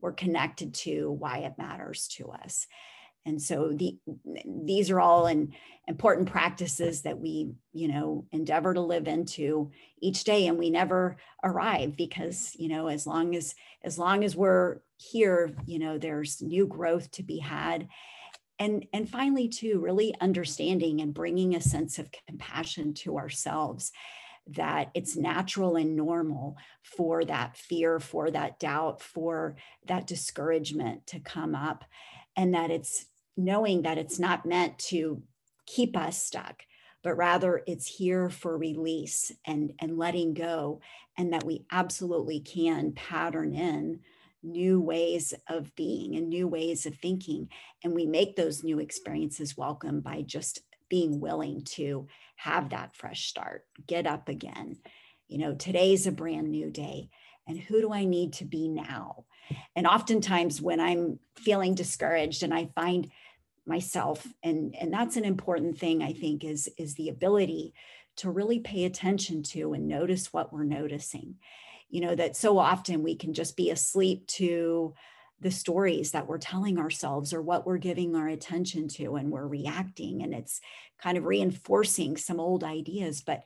we're 0.01 0.13
connected 0.13 0.73
to 0.73 1.11
why 1.11 1.39
it 1.39 1.57
matters 1.57 2.07
to 2.07 2.29
us. 2.29 2.67
And 3.25 3.41
so 3.41 3.73
the, 3.73 3.97
these 4.45 4.89
are 4.89 5.01
all 5.01 5.25
an 5.25 5.53
important 5.85 6.29
practices 6.29 7.01
that 7.01 7.19
we 7.19 7.51
you 7.73 7.87
know 7.87 8.25
endeavor 8.31 8.73
to 8.73 8.81
live 8.81 9.07
into 9.07 9.71
each 10.01 10.23
day 10.23 10.47
and 10.47 10.57
we 10.57 10.69
never 10.69 11.17
arrive 11.43 11.95
because 11.95 12.53
you 12.57 12.67
know 12.67 12.87
as 12.87 13.07
long 13.07 13.35
as 13.35 13.55
as 13.83 13.97
long 13.97 14.25
as 14.25 14.35
we're 14.35 14.79
here 14.97 15.53
you 15.65 15.79
know 15.79 15.97
there's 15.97 16.41
new 16.41 16.67
growth 16.67 17.09
to 17.11 17.23
be 17.23 17.39
had 17.39 17.87
and 18.59 18.85
and 18.93 19.09
finally 19.09 19.47
too 19.47 19.79
really 19.79 20.13
understanding 20.21 21.01
and 21.01 21.13
bringing 21.13 21.55
a 21.55 21.61
sense 21.61 21.99
of 21.99 22.09
compassion 22.27 22.93
to 22.93 23.17
ourselves 23.17 23.91
that 24.49 24.89
it's 24.93 25.17
natural 25.17 25.75
and 25.75 25.95
normal 25.95 26.55
for 26.81 27.25
that 27.25 27.57
fear 27.57 27.99
for 27.99 28.31
that 28.31 28.59
doubt 28.59 29.01
for 29.01 29.55
that 29.85 30.07
discouragement 30.07 31.05
to 31.05 31.19
come 31.19 31.53
up 31.53 31.83
and 32.35 32.53
that 32.53 32.71
it's 32.71 33.07
knowing 33.35 33.81
that 33.81 33.97
it's 33.97 34.19
not 34.19 34.45
meant 34.45 34.77
to 34.79 35.21
keep 35.65 35.97
us 35.97 36.21
stuck 36.21 36.63
but 37.03 37.15
rather 37.15 37.61
it's 37.67 37.87
here 37.87 38.29
for 38.29 38.57
release 38.57 39.31
and 39.45 39.73
and 39.79 39.97
letting 39.97 40.33
go 40.33 40.79
and 41.17 41.33
that 41.33 41.43
we 41.43 41.65
absolutely 41.71 42.39
can 42.39 42.91
pattern 42.93 43.53
in 43.53 43.99
new 44.47 44.79
ways 44.79 45.33
of 45.47 45.75
being 45.75 46.15
and 46.15 46.29
new 46.29 46.47
ways 46.47 46.85
of 46.85 46.95
thinking. 46.95 47.49
And 47.83 47.93
we 47.93 48.05
make 48.05 48.35
those 48.35 48.63
new 48.63 48.79
experiences 48.79 49.57
welcome 49.57 50.01
by 50.01 50.21
just 50.21 50.61
being 50.89 51.19
willing 51.19 51.63
to 51.63 52.07
have 52.37 52.69
that 52.69 52.95
fresh 52.95 53.27
start, 53.27 53.65
get 53.87 54.07
up 54.07 54.29
again. 54.29 54.77
You 55.27 55.39
know, 55.39 55.53
today's 55.53 56.07
a 56.07 56.11
brand 56.11 56.49
new 56.49 56.69
day. 56.69 57.09
And 57.47 57.59
who 57.59 57.81
do 57.81 57.93
I 57.93 58.05
need 58.05 58.33
to 58.33 58.45
be 58.45 58.67
now? 58.67 59.25
And 59.75 59.87
oftentimes 59.87 60.61
when 60.61 60.79
I'm 60.79 61.19
feeling 61.37 61.75
discouraged 61.75 62.43
and 62.43 62.53
I 62.53 62.69
find 62.75 63.09
myself, 63.65 64.25
and, 64.43 64.75
and 64.79 64.93
that's 64.93 65.17
an 65.17 65.25
important 65.25 65.77
thing, 65.77 66.03
I 66.03 66.13
think, 66.13 66.43
is, 66.43 66.69
is 66.77 66.95
the 66.95 67.09
ability 67.09 67.73
to 68.17 68.31
really 68.31 68.59
pay 68.59 68.85
attention 68.85 69.43
to 69.43 69.73
and 69.73 69.87
notice 69.87 70.33
what 70.33 70.51
we're 70.51 70.63
noticing 70.63 71.35
you 71.89 72.01
know 72.01 72.15
that 72.15 72.35
so 72.35 72.57
often 72.57 73.03
we 73.03 73.15
can 73.15 73.33
just 73.33 73.55
be 73.55 73.69
asleep 73.69 74.27
to 74.27 74.93
the 75.39 75.51
stories 75.51 76.11
that 76.11 76.27
we're 76.27 76.37
telling 76.37 76.79
ourselves 76.79 77.33
or 77.33 77.41
what 77.41 77.65
we're 77.65 77.77
giving 77.77 78.15
our 78.15 78.27
attention 78.27 78.87
to 78.87 79.15
and 79.15 79.31
we're 79.31 79.47
reacting 79.47 80.23
and 80.23 80.33
it's 80.33 80.59
kind 81.01 81.17
of 81.17 81.25
reinforcing 81.25 82.17
some 82.17 82.39
old 82.39 82.63
ideas. 82.63 83.21
But 83.21 83.43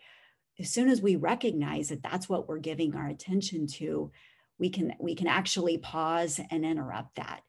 as 0.58 0.70
soon 0.70 0.90
as 0.90 1.02
we 1.02 1.18
recognize 1.18 1.90
that 1.90 2.02
that's 2.02 2.30
what 2.30 2.48
we're 2.48 2.60
giving 2.60 2.96
our 2.96 3.08
attention 3.08 3.68
to 3.68 4.12
we 4.58 4.70
can 4.70 4.94
we 5.00 5.16
can 5.16 5.28
actually 5.28 5.78
pause 5.80 6.40
and 6.52 6.64
interrupt 6.64 7.16
that 7.16 7.42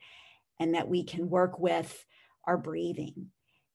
and 0.58 0.74
that 0.74 0.88
we 0.88 1.04
can 1.04 1.28
work 1.28 1.58
with 1.60 2.04
our 2.46 2.56
breathing 2.56 3.26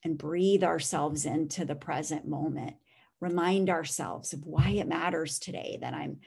and 0.04 0.18
breathe 0.18 0.64
ourselves 0.64 1.26
into 1.26 1.64
the 1.64 1.76
present 1.76 2.28
moment. 2.28 2.76
Remind 3.20 3.70
ourselves 3.70 4.34
of 4.34 4.46
why 4.46 4.70
it 4.70 4.88
matters 4.88 5.40
today 5.40 5.78
that 5.82 5.94
i'm 5.94 6.18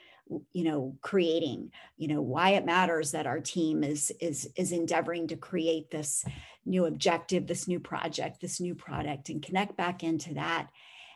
you 0.53 0.65
know 0.65 0.97
creating 1.03 1.71
you 1.97 2.09
know 2.09 2.23
why 2.23 2.51
it 2.51 2.65
matters 2.65 3.13
that 3.13 3.27
our 3.27 3.41
team 3.41 3.83
is 3.83 4.13
is 4.21 4.49
is 4.57 4.73
endeavoring 4.73 5.27
to 5.29 5.37
create 5.37 5.91
this 5.91 6.25
new 6.65 6.87
objective 6.87 7.47
this 7.47 7.67
new 7.67 7.81
project 7.81 8.41
this 8.41 8.61
new 8.61 8.75
product 8.75 9.29
and 9.29 9.43
connect 9.43 9.77
back 9.77 10.03
into 10.03 10.35
that 10.35 10.69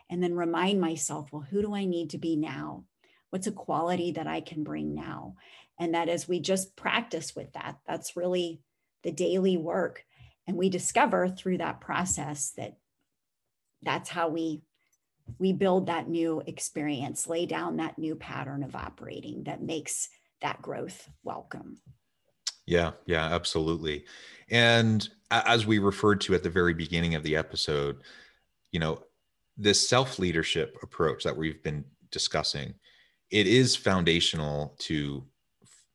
and 0.09 0.21
then 0.21 0.33
remind 0.35 0.81
myself 0.81 1.29
well 1.31 1.45
who 1.49 1.61
do 1.61 1.73
i 1.73 1.85
need 1.85 2.09
to 2.11 2.17
be 2.17 2.35
now? 2.35 2.83
What's 3.29 3.47
a 3.47 3.51
quality 3.51 4.11
that 4.13 4.27
i 4.27 4.41
can 4.41 4.63
bring 4.63 4.95
now? 4.95 5.35
And 5.79 5.93
that 5.93 6.07
as 6.07 6.27
we 6.27 6.39
just 6.39 6.75
practice 6.75 7.35
with 7.35 7.53
that 7.53 7.77
that's 7.87 8.15
really 8.15 8.61
the 9.03 9.11
daily 9.11 9.57
work 9.57 10.05
and 10.47 10.57
we 10.57 10.69
discover 10.69 11.27
through 11.27 11.57
that 11.59 11.81
process 11.81 12.51
that 12.57 12.77
that's 13.81 14.09
how 14.09 14.29
we 14.29 14.61
we 15.39 15.53
build 15.53 15.87
that 15.87 16.07
new 16.07 16.41
experience, 16.45 17.27
lay 17.27 17.45
down 17.45 17.77
that 17.77 17.97
new 17.97 18.15
pattern 18.15 18.63
of 18.63 18.75
operating 18.75 19.43
that 19.43 19.61
makes 19.61 20.09
that 20.41 20.61
growth 20.61 21.09
welcome. 21.23 21.77
Yeah, 22.65 22.91
yeah, 23.05 23.25
absolutely. 23.25 24.05
And 24.49 25.07
as 25.31 25.65
we 25.65 25.79
referred 25.79 26.21
to 26.21 26.35
at 26.35 26.43
the 26.43 26.49
very 26.49 26.73
beginning 26.73 27.15
of 27.15 27.23
the 27.23 27.35
episode, 27.35 28.01
you 28.71 28.79
know, 28.79 29.03
this 29.57 29.87
self 29.87 30.19
leadership 30.19 30.77
approach 30.83 31.23
that 31.23 31.35
we've 31.35 31.61
been 31.63 31.85
discussing, 32.11 32.73
it 33.31 33.47
is 33.47 33.75
foundational 33.75 34.75
to 34.79 35.23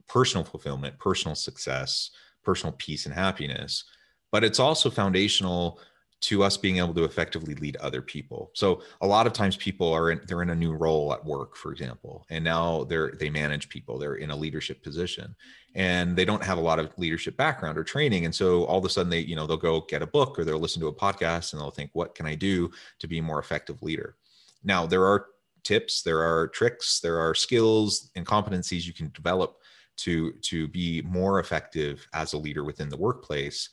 personal 0.08 0.44
fulfillment, 0.44 0.98
personal 0.98 1.34
success, 1.34 2.10
personal 2.42 2.74
peace 2.78 3.06
and 3.06 3.14
happiness, 3.14 3.84
but 4.32 4.44
it's 4.44 4.58
also 4.58 4.90
foundational 4.90 5.80
to 6.20 6.42
us 6.42 6.56
being 6.56 6.78
able 6.78 6.92
to 6.92 7.04
effectively 7.04 7.54
lead 7.54 7.76
other 7.76 8.02
people. 8.02 8.50
So 8.54 8.82
a 9.00 9.06
lot 9.06 9.26
of 9.26 9.32
times 9.32 9.56
people 9.56 9.92
are 9.92 10.10
in 10.10 10.20
they're 10.26 10.42
in 10.42 10.50
a 10.50 10.54
new 10.54 10.72
role 10.72 11.12
at 11.12 11.24
work, 11.24 11.56
for 11.56 11.72
example, 11.72 12.26
and 12.28 12.44
now 12.44 12.84
they're 12.84 13.12
they 13.12 13.30
manage 13.30 13.68
people, 13.68 13.98
they're 13.98 14.16
in 14.16 14.30
a 14.30 14.36
leadership 14.36 14.82
position 14.82 15.34
and 15.74 16.16
they 16.16 16.24
don't 16.24 16.42
have 16.42 16.58
a 16.58 16.60
lot 16.60 16.78
of 16.78 16.92
leadership 16.98 17.36
background 17.36 17.78
or 17.78 17.84
training. 17.84 18.24
And 18.24 18.34
so 18.34 18.64
all 18.64 18.78
of 18.78 18.84
a 18.84 18.88
sudden 18.88 19.08
they, 19.08 19.20
you 19.20 19.36
know, 19.36 19.46
they'll 19.46 19.56
go 19.56 19.82
get 19.82 20.02
a 20.02 20.06
book 20.06 20.38
or 20.38 20.44
they'll 20.44 20.58
listen 20.58 20.80
to 20.80 20.88
a 20.88 20.92
podcast 20.92 21.52
and 21.52 21.60
they'll 21.60 21.70
think, 21.70 21.90
what 21.94 22.14
can 22.14 22.26
I 22.26 22.34
do 22.34 22.70
to 22.98 23.06
be 23.06 23.18
a 23.18 23.22
more 23.22 23.38
effective 23.38 23.82
leader? 23.82 24.16
Now 24.62 24.84
there 24.86 25.04
are 25.06 25.26
tips, 25.62 26.02
there 26.02 26.20
are 26.20 26.48
tricks, 26.48 27.00
there 27.00 27.18
are 27.18 27.34
skills 27.34 28.10
and 28.14 28.26
competencies 28.26 28.86
you 28.86 28.92
can 28.92 29.10
develop 29.14 29.56
to 29.98 30.32
to 30.42 30.68
be 30.68 31.02
more 31.02 31.40
effective 31.40 32.06
as 32.12 32.32
a 32.32 32.38
leader 32.38 32.64
within 32.64 32.88
the 32.88 32.96
workplace 32.96 33.70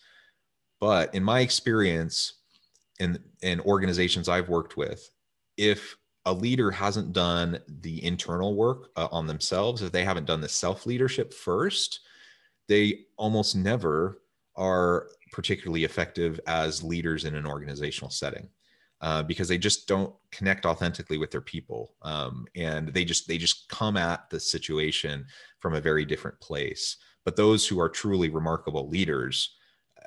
But 0.79 1.13
in 1.15 1.23
my 1.23 1.39
experience, 1.39 2.33
in 2.99 3.19
in 3.41 3.59
organizations 3.61 4.29
I've 4.29 4.49
worked 4.49 4.77
with, 4.77 5.09
if 5.57 5.97
a 6.25 6.33
leader 6.33 6.71
hasn't 6.71 7.13
done 7.13 7.59
the 7.67 8.03
internal 8.03 8.55
work 8.55 8.89
uh, 8.97 9.07
on 9.11 9.27
themselves, 9.27 9.81
if 9.81 9.91
they 9.91 10.03
haven't 10.03 10.25
done 10.25 10.41
the 10.41 10.49
self 10.49 10.85
leadership 10.85 11.33
first, 11.33 12.01
they 12.67 13.05
almost 13.17 13.55
never 13.55 14.21
are 14.55 15.07
particularly 15.31 15.83
effective 15.83 16.39
as 16.47 16.83
leaders 16.83 17.25
in 17.25 17.35
an 17.35 17.45
organizational 17.45 18.09
setting. 18.09 18.49
Uh, 18.99 19.21
because 19.21 19.47
they 19.47 19.59
just 19.59 19.87
don't 19.87 20.15
connect 20.31 20.65
authentically 20.65 21.19
with 21.19 21.29
their 21.29 21.39
people 21.39 21.93
um, 22.01 22.47
and 22.55 22.87
they 22.87 23.05
just 23.05 23.27
they 23.27 23.37
just 23.37 23.69
come 23.69 23.95
at 23.95 24.27
the 24.31 24.39
situation 24.39 25.23
from 25.59 25.75
a 25.75 25.79
very 25.79 26.03
different 26.03 26.39
place 26.39 26.97
but 27.23 27.35
those 27.35 27.67
who 27.67 27.79
are 27.79 27.89
truly 27.89 28.27
remarkable 28.27 28.89
leaders 28.89 29.55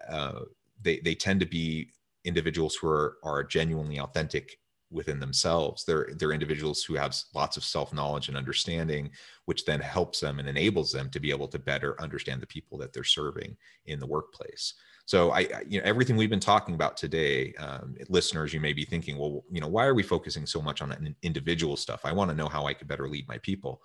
uh, 0.09 0.41
they 0.83 1.01
they 1.01 1.15
tend 1.15 1.41
to 1.41 1.47
be 1.47 1.91
individuals 2.25 2.75
who 2.75 2.89
are 2.89 3.17
are 3.23 3.45
genuinely 3.45 3.99
authentic 3.99 4.59
within 4.91 5.21
themselves 5.21 5.85
they're 5.85 6.09
they're 6.17 6.33
individuals 6.33 6.83
who 6.83 6.95
have 6.95 7.15
lots 7.35 7.57
of 7.57 7.65
self-knowledge 7.65 8.29
and 8.29 8.37
understanding 8.37 9.09
which 9.45 9.65
then 9.65 9.81
helps 9.81 10.19
them 10.19 10.41
and 10.41 10.49
enables 10.49 10.91
them 10.91 11.09
to 11.09 11.21
be 11.21 11.31
able 11.31 11.47
to 11.47 11.61
better 11.61 12.01
understand 12.03 12.41
the 12.41 12.47
people 12.47 12.77
that 12.77 12.93
they're 12.93 13.05
serving 13.05 13.57
in 13.87 14.01
the 14.01 14.07
workplace 14.07 14.75
so 15.11 15.33
I, 15.33 15.41
you 15.67 15.81
know, 15.81 15.85
everything 15.85 16.17
we've 16.17 16.31
been 16.31 16.39
talking 16.39 16.77
about 16.77 16.97
today, 16.97 17.53
um, 17.55 17.97
listeners, 18.09 18.55
you 18.55 18.61
may 18.61 18.73
be 18.73 18.85
thinking, 18.85 19.19
well, 19.19 19.43
you 19.51 19.61
know, 19.61 19.67
why 19.67 19.85
are 19.85 19.95
we 19.95 20.05
focusing 20.05 20.47
so 20.47 20.63
much 20.63 20.83
on 20.83 21.17
individual 21.23 21.77
stuff? 21.77 22.03
I 22.05 22.13
want 22.13 22.31
to 22.31 22.37
know 22.37 22.49
how 22.49 22.67
I 22.67 22.75
could 22.75 22.87
better 22.87 23.09
lead 23.09 23.27
my 23.27 23.39
people. 23.39 23.83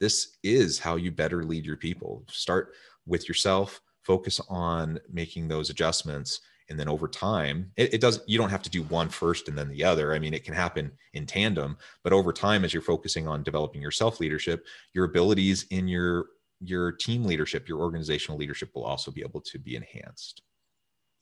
This 0.00 0.38
is 0.42 0.78
how 0.78 0.96
you 0.96 1.12
better 1.12 1.44
lead 1.44 1.66
your 1.66 1.76
people. 1.76 2.24
Start 2.30 2.72
with 3.04 3.28
yourself. 3.28 3.82
Focus 4.02 4.40
on 4.48 4.98
making 5.10 5.48
those 5.48 5.70
adjustments, 5.70 6.40
and 6.68 6.78
then 6.78 6.88
over 6.88 7.06
time, 7.06 7.70
it, 7.76 7.94
it 7.94 8.00
does. 8.00 8.20
You 8.26 8.38
don't 8.38 8.50
have 8.50 8.62
to 8.62 8.70
do 8.70 8.82
one 8.84 9.08
first 9.08 9.48
and 9.48 9.56
then 9.56 9.68
the 9.68 9.84
other. 9.84 10.14
I 10.14 10.18
mean, 10.18 10.34
it 10.34 10.44
can 10.44 10.54
happen 10.54 10.90
in 11.12 11.26
tandem. 11.26 11.76
But 12.02 12.12
over 12.12 12.32
time, 12.32 12.64
as 12.64 12.72
you're 12.72 12.82
focusing 12.82 13.28
on 13.28 13.42
developing 13.42 13.82
your 13.82 13.90
self 13.90 14.20
leadership, 14.20 14.66
your 14.92 15.04
abilities 15.04 15.66
in 15.70 15.88
your 15.88 16.26
your 16.60 16.92
team 16.92 17.24
leadership, 17.24 17.68
your 17.68 17.80
organizational 17.80 18.38
leadership 18.38 18.70
will 18.74 18.84
also 18.84 19.10
be 19.10 19.20
able 19.20 19.40
to 19.40 19.58
be 19.58 19.76
enhanced. 19.76 20.42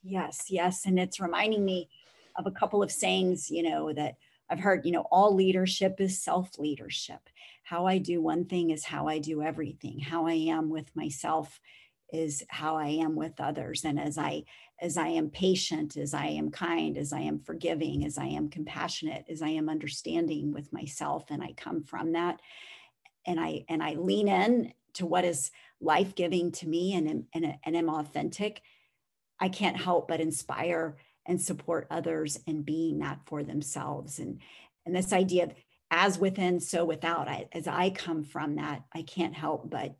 Yes, 0.02 0.44
yes. 0.48 0.86
And 0.86 0.98
it's 0.98 1.20
reminding 1.20 1.64
me 1.64 1.88
of 2.36 2.46
a 2.46 2.50
couple 2.50 2.82
of 2.82 2.92
sayings, 2.92 3.50
you 3.50 3.62
know, 3.62 3.92
that 3.92 4.16
I've 4.48 4.60
heard, 4.60 4.84
you 4.84 4.92
know, 4.92 5.06
all 5.10 5.34
leadership 5.34 6.00
is 6.00 6.22
self 6.22 6.58
leadership. 6.58 7.20
How 7.62 7.86
I 7.86 7.98
do 7.98 8.20
one 8.20 8.44
thing 8.46 8.70
is 8.70 8.84
how 8.84 9.08
I 9.08 9.18
do 9.18 9.42
everything. 9.42 10.00
How 10.00 10.26
I 10.26 10.32
am 10.32 10.70
with 10.70 10.94
myself 10.96 11.60
is 12.12 12.42
how 12.48 12.76
I 12.76 12.88
am 12.88 13.16
with 13.16 13.40
others. 13.40 13.84
And 13.84 13.98
as 14.00 14.18
I 14.18 14.44
as 14.82 14.96
I 14.96 15.08
am 15.08 15.28
patient, 15.28 15.98
as 15.98 16.14
I 16.14 16.26
am 16.26 16.50
kind, 16.50 16.96
as 16.96 17.12
I 17.12 17.20
am 17.20 17.40
forgiving, 17.40 18.04
as 18.04 18.16
I 18.16 18.24
am 18.24 18.48
compassionate, 18.48 19.26
as 19.28 19.42
I 19.42 19.48
am 19.48 19.68
understanding 19.68 20.52
with 20.52 20.72
myself 20.72 21.24
and 21.28 21.42
I 21.42 21.52
come 21.52 21.84
from 21.84 22.12
that 22.12 22.40
and 23.26 23.38
I 23.38 23.64
and 23.68 23.82
I 23.82 23.94
lean 23.94 24.28
in 24.28 24.72
to 24.94 25.06
what 25.06 25.24
is 25.24 25.50
life-giving 25.80 26.52
to 26.52 26.68
me 26.68 26.94
and, 26.94 27.26
and, 27.32 27.54
and 27.64 27.76
am 27.76 27.88
authentic, 27.88 28.62
I 29.38 29.48
can't 29.48 29.76
help 29.76 30.08
but 30.08 30.20
inspire 30.20 30.96
and 31.26 31.40
support 31.40 31.86
others 31.90 32.38
in 32.46 32.62
being 32.62 32.98
that 32.98 33.20
for 33.26 33.42
themselves. 33.42 34.18
And, 34.18 34.40
and 34.84 34.94
this 34.96 35.12
idea 35.12 35.44
of 35.44 35.54
as 35.90 36.18
within, 36.18 36.60
so 36.60 36.84
without, 36.84 37.28
I, 37.28 37.48
as 37.52 37.66
I 37.66 37.90
come 37.90 38.24
from 38.24 38.56
that, 38.56 38.82
I 38.94 39.02
can't 39.02 39.34
help 39.34 39.70
but 39.70 39.96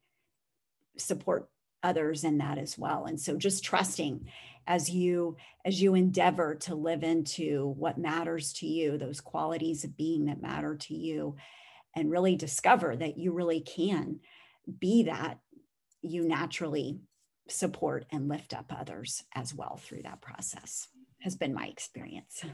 support 0.96 1.48
others 1.82 2.24
in 2.24 2.38
that 2.38 2.58
as 2.58 2.76
well. 2.78 3.06
And 3.06 3.20
so 3.20 3.36
just 3.36 3.64
trusting 3.64 4.26
as 4.66 4.90
you 4.90 5.36
as 5.64 5.80
you 5.80 5.94
endeavor 5.94 6.54
to 6.54 6.74
live 6.74 7.02
into 7.02 7.74
what 7.76 7.98
matters 7.98 8.52
to 8.54 8.66
you, 8.66 8.96
those 8.96 9.20
qualities 9.20 9.84
of 9.84 9.96
being 9.96 10.26
that 10.26 10.40
matter 10.40 10.76
to 10.76 10.94
you, 10.94 11.36
and 11.96 12.10
really 12.10 12.36
discover 12.36 12.96
that 12.96 13.18
you 13.18 13.32
really 13.32 13.60
can 13.60 14.20
be 14.78 15.04
that, 15.04 15.38
you 16.02 16.26
naturally 16.26 17.00
support 17.48 18.06
and 18.12 18.28
lift 18.28 18.54
up 18.54 18.72
others 18.78 19.24
as 19.34 19.54
well 19.54 19.76
through 19.76 20.02
that 20.02 20.20
process 20.20 20.88
has 21.20 21.34
been 21.36 21.52
my 21.52 21.66
experience. 21.66 22.44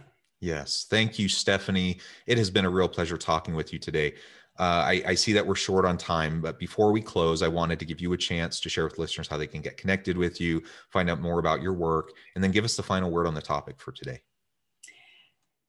Yes. 0.41 0.87
Thank 0.89 1.19
you 1.19 1.29
stephanie. 1.29 1.99
It 2.27 2.39
has 2.39 2.51
been 2.51 2.65
a 2.65 2.71
real 2.71 2.89
pleasure 2.89 3.17
talking 3.17 3.55
with 3.55 3.73
you 3.73 3.79
today 3.79 4.15
uh, 4.59 4.85
I, 4.87 5.03
I, 5.09 5.15
see 5.15 5.33
that 5.35 5.47
we're 5.47 5.55
short 5.55 5.85
on 5.85 5.99
time, 5.99 6.41
but 6.41 6.59
before 6.59 6.91
we 6.91 7.03
close, 7.03 7.43
I 7.43 7.49
wanted 7.49 7.79
to 7.79 7.85
give 7.85 8.01
you 8.01 8.13
a 8.15 8.17
chance 8.17 8.59
to 8.61 8.69
share 8.69 8.85
with 8.85 8.99
listeners 8.99 9.29
how 9.29 9.37
they 9.37 9.47
can 9.47 9.61
get 9.61 9.77
connected 9.77 10.17
with 10.17 10.41
you, 10.41 10.63
find 10.91 11.11
out 11.11 11.21
more 11.21 11.39
about 11.39 11.61
your 11.61 11.75
work, 11.75 12.13
and 12.35 12.43
then 12.43 12.51
give 12.51 12.65
us 12.65 12.77
the 12.77 12.83
final 12.83 13.11
word 13.11 13.27
on 13.27 13.35
the 13.35 13.43
topic 13.43 13.81
for 13.81 13.93
today. 13.93 14.21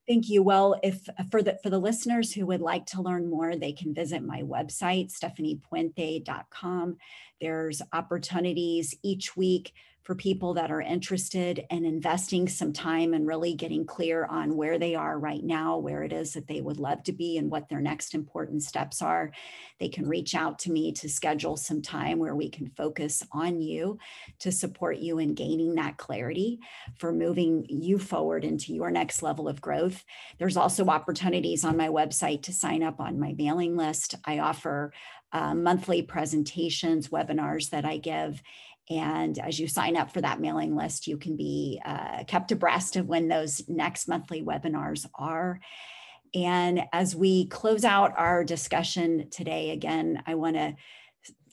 Thank 0.07 0.29
you. 0.29 0.41
Well, 0.41 0.79
if 0.83 1.09
for 1.29 1.43
the 1.43 1.59
for 1.61 1.69
the 1.69 1.79
listeners 1.79 2.31
who 2.31 2.45
would 2.45 2.61
like 2.61 2.85
to 2.87 3.01
learn 3.01 3.29
more, 3.29 3.57
they 3.57 3.73
can 3.73 3.93
visit 3.93 4.23
my 4.23 4.41
website, 4.41 5.13
stephaniepuente.com. 5.13 6.97
There's 7.41 7.81
opportunities 7.91 8.95
each 9.03 9.35
week 9.35 9.73
for 10.07 10.15
people 10.15 10.53
that 10.53 10.71
are 10.71 10.79
interested 10.79 11.65
in 11.69 11.83
investing 11.83 12.47
some 12.47 12.71
time 12.71 13.13
and 13.13 13.27
really 13.27 13.53
getting 13.53 13.85
clear 13.85 14.23
on 14.23 14.55
where 14.55 14.79
they 14.79 14.95
are 14.95 15.19
right 15.19 15.43
now, 15.43 15.77
where 15.77 16.01
it 16.01 16.13
is 16.13 16.31
that 16.31 16.47
they 16.47 16.61
would 16.61 16.79
love 16.79 17.03
to 17.03 17.11
be, 17.11 17.37
and 17.37 17.51
what 17.51 17.67
their 17.67 17.81
next 17.81 18.15
important 18.15 18.63
steps 18.63 19.01
are. 19.01 19.33
They 19.81 19.89
can 19.89 20.07
reach 20.07 20.33
out 20.33 20.59
to 20.59 20.71
me 20.71 20.93
to 20.93 21.09
schedule 21.09 21.57
some 21.57 21.81
time 21.81 22.19
where 22.19 22.37
we 22.37 22.49
can 22.49 22.71
focus 22.77 23.21
on 23.33 23.59
you 23.59 23.99
to 24.39 24.49
support 24.49 24.95
you 24.95 25.19
in 25.19 25.33
gaining 25.33 25.75
that 25.75 25.97
clarity 25.97 26.59
for 26.97 27.11
moving 27.11 27.65
you 27.67 27.99
forward 27.99 28.45
into 28.45 28.73
your 28.73 28.89
next 28.89 29.21
level 29.21 29.49
of 29.49 29.59
growth. 29.59 30.05
There's 30.39 30.55
also 30.55 30.85
opportunities 30.85 31.65
on 31.65 31.75
my 31.75 31.89
website 31.89 32.43
to 32.43 32.53
sign 32.53 32.81
up 32.81 33.01
on 33.01 33.19
my 33.19 33.35
mailing 33.37 33.75
list. 33.75 34.15
I 34.23 34.39
offer 34.39 34.93
uh, 35.33 35.53
monthly 35.53 36.01
presentations, 36.01 37.09
webinars 37.09 37.69
that 37.71 37.83
I 37.83 37.97
give. 37.97 38.41
And 38.89 39.37
as 39.39 39.59
you 39.59 39.67
sign 39.67 39.97
up 39.97 40.11
for 40.11 40.21
that 40.21 40.39
mailing 40.39 40.75
list, 40.75 41.07
you 41.07 41.17
can 41.17 41.35
be 41.35 41.81
uh, 41.85 42.23
kept 42.25 42.51
abreast 42.51 42.95
of 42.95 43.07
when 43.07 43.27
those 43.27 43.67
next 43.67 44.07
monthly 44.07 44.41
webinars 44.41 45.05
are. 45.15 45.59
And 46.33 46.83
as 46.93 47.15
we 47.15 47.47
close 47.47 47.83
out 47.83 48.13
our 48.17 48.43
discussion 48.43 49.29
today, 49.29 49.71
again, 49.71 50.23
I 50.25 50.35
want 50.35 50.55
to 50.55 50.75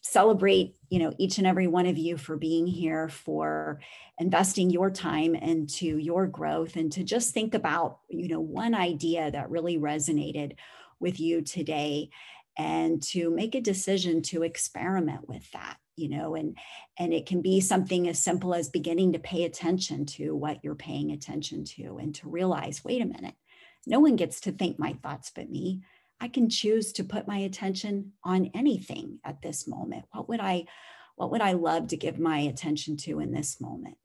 celebrate 0.07 0.77
you 0.90 0.99
know 0.99 1.14
each 1.18 1.38
and 1.38 1.47
every 1.47 1.66
one 1.66 1.87
of 1.87 1.97
you 1.97 2.18
for 2.18 2.37
being 2.37 2.66
here 2.66 3.09
for 3.09 3.81
investing 4.18 4.68
your 4.68 4.90
time 4.90 5.35
into 5.35 5.97
your 5.97 6.27
growth 6.27 6.77
and 6.77 6.92
to 6.92 7.03
just 7.03 7.33
think 7.33 7.55
about 7.55 8.01
you 8.11 8.29
know 8.29 8.40
one 8.40 8.75
idea 8.75 9.31
that 9.31 9.49
really 9.49 9.79
resonated 9.79 10.57
with 11.01 11.18
you 11.18 11.40
today 11.40 12.11
and 12.59 13.03
to 13.03 13.31
make 13.31 13.55
a 13.55 13.62
decision 13.62 14.20
to 14.20 14.42
experiment 14.42 15.27
with 15.27 15.51
that 15.53 15.79
you 15.96 16.09
know 16.09 16.35
and 16.35 16.57
and 16.98 17.12
it 17.12 17.26
can 17.26 17.40
be 17.42 17.61
something 17.61 18.09
as 18.09 18.22
simple 18.22 18.54
as 18.54 18.68
beginning 18.68 19.12
to 19.12 19.18
pay 19.18 19.44
attention 19.44 20.07
to 20.07 20.35
what 20.35 20.59
you're 20.62 20.74
paying 20.74 21.12
attention 21.12 21.64
to 21.64 21.98
and 21.98 22.14
to 22.14 22.28
realize 22.28 22.85
wait 22.85 23.02
a 23.02 23.07
minute. 23.07 23.35
No 23.87 24.00
one 24.00 24.16
gets 24.16 24.40
to 24.42 24.52
think 24.52 24.78
my 24.78 24.94
thoughts 25.02 25.30
but 25.35 25.50
me. 25.50 25.83
I 26.20 26.28
can 26.28 26.48
choose 26.48 26.92
to 26.94 27.04
put 27.04 27.28
my 27.28 27.38
attention 27.38 28.12
on 28.22 28.50
anything 28.54 29.18
at 29.24 29.42
this 29.42 29.68
moment. 29.68 30.07
What 30.12 30.28
would 30.28 30.40
i 30.40 30.64
what 31.16 31.30
would 31.30 31.42
i 31.42 31.52
love 31.52 31.88
to 31.88 31.96
give 31.96 32.18
my 32.18 32.38
attention 32.38 32.96
to 32.98 33.20
in 33.20 33.33
this 33.33 33.61
moment? 33.61 33.96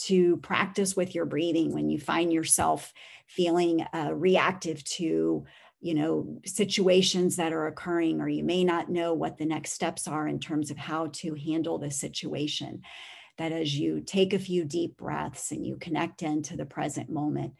To 0.00 0.36
practice 0.38 0.94
with 0.94 1.14
your 1.14 1.24
breathing 1.24 1.72
when 1.72 1.88
you 1.88 1.98
find 1.98 2.32
yourself 2.32 2.92
feeling 3.26 3.84
uh, 3.92 4.10
reactive 4.14 4.84
to 4.84 5.46
you 5.86 5.94
know 5.94 6.40
situations 6.44 7.36
that 7.36 7.52
are 7.52 7.68
occurring 7.68 8.20
or 8.20 8.28
you 8.28 8.42
may 8.42 8.64
not 8.64 8.90
know 8.90 9.14
what 9.14 9.38
the 9.38 9.46
next 9.46 9.70
steps 9.70 10.08
are 10.08 10.26
in 10.26 10.40
terms 10.40 10.72
of 10.72 10.76
how 10.76 11.06
to 11.12 11.34
handle 11.34 11.78
the 11.78 11.92
situation 11.92 12.82
that 13.38 13.52
as 13.52 13.78
you 13.78 14.00
take 14.00 14.32
a 14.32 14.38
few 14.38 14.64
deep 14.64 14.96
breaths 14.96 15.52
and 15.52 15.64
you 15.64 15.76
connect 15.76 16.22
into 16.22 16.56
the 16.56 16.66
present 16.66 17.08
moment 17.08 17.52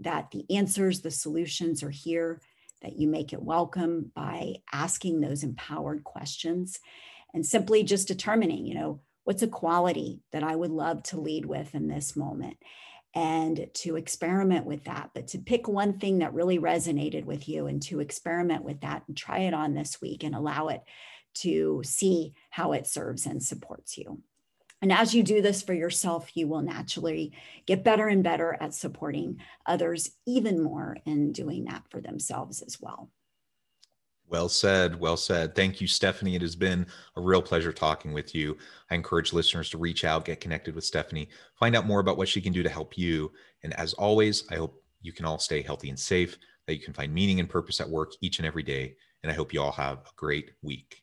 that 0.00 0.28
the 0.32 0.44
answers 0.50 1.02
the 1.02 1.10
solutions 1.10 1.84
are 1.84 1.90
here 1.90 2.40
that 2.82 2.98
you 2.98 3.06
make 3.06 3.32
it 3.32 3.40
welcome 3.40 4.10
by 4.12 4.56
asking 4.72 5.20
those 5.20 5.44
empowered 5.44 6.02
questions 6.02 6.80
and 7.32 7.46
simply 7.46 7.84
just 7.84 8.08
determining 8.08 8.66
you 8.66 8.74
know 8.74 9.00
what's 9.22 9.42
a 9.42 9.46
quality 9.46 10.20
that 10.32 10.42
i 10.42 10.56
would 10.56 10.72
love 10.72 11.00
to 11.04 11.20
lead 11.20 11.46
with 11.46 11.76
in 11.76 11.86
this 11.86 12.16
moment 12.16 12.56
and 13.18 13.68
to 13.74 13.96
experiment 13.96 14.64
with 14.64 14.84
that, 14.84 15.10
but 15.12 15.26
to 15.26 15.38
pick 15.38 15.66
one 15.66 15.98
thing 15.98 16.18
that 16.18 16.32
really 16.32 16.60
resonated 16.60 17.24
with 17.24 17.48
you 17.48 17.66
and 17.66 17.82
to 17.82 17.98
experiment 17.98 18.62
with 18.62 18.80
that 18.82 19.02
and 19.08 19.16
try 19.16 19.40
it 19.40 19.52
on 19.52 19.74
this 19.74 20.00
week 20.00 20.22
and 20.22 20.36
allow 20.36 20.68
it 20.68 20.82
to 21.34 21.82
see 21.84 22.32
how 22.50 22.70
it 22.70 22.86
serves 22.86 23.26
and 23.26 23.42
supports 23.42 23.98
you. 23.98 24.22
And 24.80 24.92
as 24.92 25.16
you 25.16 25.24
do 25.24 25.42
this 25.42 25.62
for 25.62 25.74
yourself, 25.74 26.36
you 26.36 26.46
will 26.46 26.62
naturally 26.62 27.32
get 27.66 27.82
better 27.82 28.06
and 28.06 28.22
better 28.22 28.56
at 28.60 28.72
supporting 28.72 29.40
others 29.66 30.12
even 30.24 30.62
more 30.62 30.96
in 31.04 31.32
doing 31.32 31.64
that 31.64 31.82
for 31.90 32.00
themselves 32.00 32.62
as 32.62 32.80
well. 32.80 33.10
Well 34.30 34.48
said. 34.48 35.00
Well 35.00 35.16
said. 35.16 35.54
Thank 35.54 35.80
you, 35.80 35.86
Stephanie. 35.86 36.34
It 36.34 36.42
has 36.42 36.54
been 36.54 36.86
a 37.16 37.20
real 37.20 37.40
pleasure 37.40 37.72
talking 37.72 38.12
with 38.12 38.34
you. 38.34 38.58
I 38.90 38.94
encourage 38.94 39.32
listeners 39.32 39.70
to 39.70 39.78
reach 39.78 40.04
out, 40.04 40.26
get 40.26 40.40
connected 40.40 40.74
with 40.74 40.84
Stephanie, 40.84 41.28
find 41.58 41.74
out 41.74 41.86
more 41.86 42.00
about 42.00 42.18
what 42.18 42.28
she 42.28 42.40
can 42.40 42.52
do 42.52 42.62
to 42.62 42.68
help 42.68 42.98
you. 42.98 43.32
And 43.62 43.72
as 43.74 43.94
always, 43.94 44.44
I 44.50 44.56
hope 44.56 44.82
you 45.00 45.12
can 45.12 45.24
all 45.24 45.38
stay 45.38 45.62
healthy 45.62 45.88
and 45.88 45.98
safe, 45.98 46.36
that 46.66 46.74
you 46.74 46.80
can 46.80 46.92
find 46.92 47.12
meaning 47.12 47.40
and 47.40 47.48
purpose 47.48 47.80
at 47.80 47.88
work 47.88 48.12
each 48.20 48.38
and 48.38 48.46
every 48.46 48.62
day. 48.62 48.96
And 49.22 49.32
I 49.32 49.34
hope 49.34 49.54
you 49.54 49.62
all 49.62 49.72
have 49.72 49.98
a 49.98 50.16
great 50.16 50.52
week. 50.62 51.02